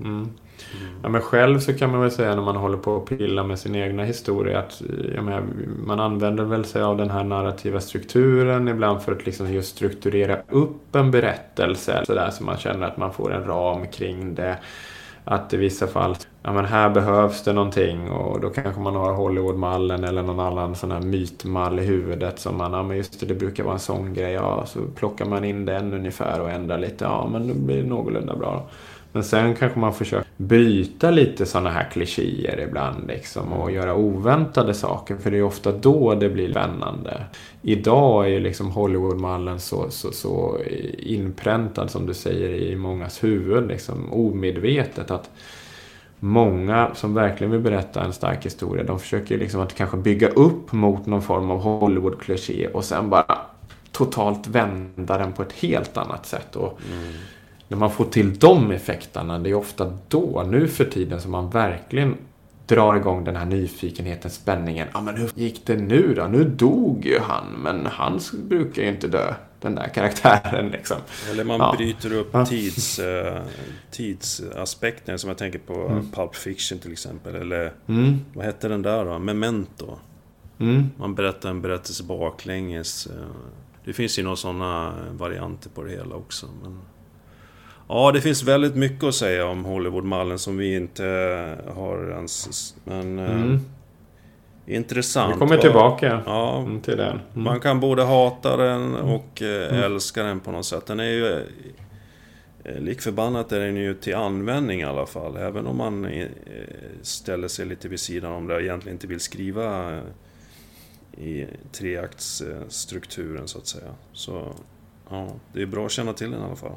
[0.03, 0.29] Mm.
[0.73, 0.99] Mm.
[1.03, 3.59] Ja, men själv så kan man väl säga när man håller på att pilla med
[3.59, 4.81] sin egna historia att
[5.15, 5.43] menar,
[5.85, 10.37] man använder väl sig av den här narrativa strukturen ibland för att liksom just strukturera
[10.49, 14.57] upp en berättelse så där så man känner att man får en ram kring det.
[15.31, 19.13] Att i vissa fall, ja men här behövs det någonting och då kanske man har
[19.13, 23.25] Hollywoodmallen eller någon annan sån här mytmall i huvudet som man, ja men just det,
[23.25, 26.77] det brukar vara en sån grej, ja så plockar man in den ungefär och ändrar
[26.77, 28.67] lite, ja men då blir det någorlunda bra.
[29.11, 34.73] Men sen kanske man försöker bryta lite sådana här klichéer ibland liksom och göra oväntade
[34.73, 35.15] saker.
[35.17, 37.23] För det är ofta då det blir spännande.
[37.61, 40.57] Idag är ju liksom Hollywoodmallen så, så, så
[40.97, 43.67] inpräntad som du säger i mångas huvud.
[43.67, 45.29] Liksom omedvetet att
[46.19, 50.71] många som verkligen vill berätta en stark historia de försöker liksom att kanske bygga upp
[50.71, 53.37] mot någon form av Hollywood-kliché och sen bara
[53.91, 56.55] totalt vända den på ett helt annat sätt.
[56.55, 57.13] Och mm
[57.69, 61.49] när man får till de effekterna, det är ofta då, nu för tiden, som man
[61.49, 62.17] verkligen
[62.65, 64.87] drar igång den här nyfikenheten, spänningen.
[64.93, 66.23] Ja, men hur gick det nu då?
[66.23, 70.97] Nu dog ju han, men han brukar ju inte dö, den där karaktären liksom.
[71.31, 71.75] Eller man ja.
[71.77, 73.41] bryter upp tids, uh,
[73.91, 76.11] tidsaspekten, som jag tänker på mm.
[76.11, 77.35] Pulp Fiction till exempel.
[77.35, 78.19] Eller mm.
[78.33, 79.19] vad hette den där då?
[79.19, 79.97] Memento.
[80.59, 80.89] Mm.
[80.97, 83.07] Man berättar en berättelse baklänges.
[83.07, 83.13] Eh,
[83.85, 86.47] det finns ju några sådana varianter på det hela också.
[86.63, 86.81] Men...
[87.91, 91.03] Ja, det finns väldigt mycket att säga om Hollywoodmallen som vi inte
[91.75, 92.75] har ens...
[92.83, 93.19] Men...
[93.19, 93.59] Eh, mm.
[94.65, 95.35] Intressant.
[95.35, 97.11] Vi kommer tillbaka ja, till den.
[97.11, 97.21] Mm.
[97.33, 99.83] Man kan både hata den och eh, mm.
[99.83, 100.85] älska den på något sätt.
[100.85, 101.45] Den är ju...
[102.63, 105.37] Eh, lik förbannat är den ju till användning i alla fall.
[105.37, 106.07] Även om man
[107.01, 109.99] ställer sig lite vid sidan om det och egentligen inte vill skriva
[111.17, 113.91] i treaktsstrukturen så att säga.
[114.13, 114.53] Så
[115.09, 116.75] ja, det är bra att känna till den i alla fall.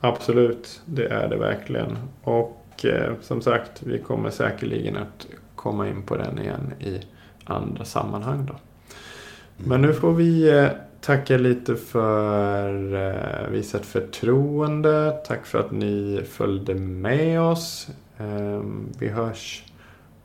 [0.00, 1.98] Absolut, det är det verkligen.
[2.22, 7.00] Och eh, som sagt, vi kommer säkerligen att komma in på den igen i
[7.44, 8.46] andra sammanhang.
[8.46, 8.54] Då.
[9.56, 10.68] Men nu får vi eh,
[11.00, 15.16] tacka lite för eh, visat förtroende.
[15.26, 17.88] Tack för att ni följde med oss.
[18.18, 18.62] Eh,
[18.98, 19.64] vi hörs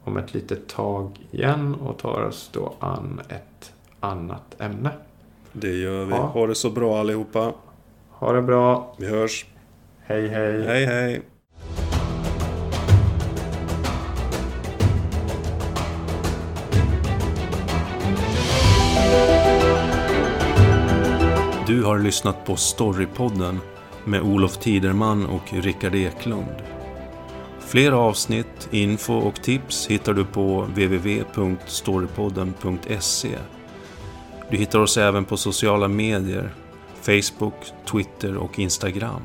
[0.03, 4.89] om ett litet tag igen och tar oss då an ett annat ämne.
[5.51, 6.11] Det gör vi.
[6.11, 6.17] Ja.
[6.17, 7.53] Ha det så bra allihopa.
[8.09, 8.95] Ha det bra.
[8.97, 9.45] Vi hörs.
[10.05, 10.65] Hej hej.
[10.65, 11.21] Hej hej.
[21.67, 23.59] Du har lyssnat på Storypodden
[24.05, 26.55] med Olof Tiderman och Rickard Eklund.
[27.59, 33.37] Fler avsnitt, info och tips hittar du på www.storypodden.se.
[34.49, 36.53] Du hittar oss även på sociala medier,
[37.01, 39.21] Facebook, Twitter och Instagram.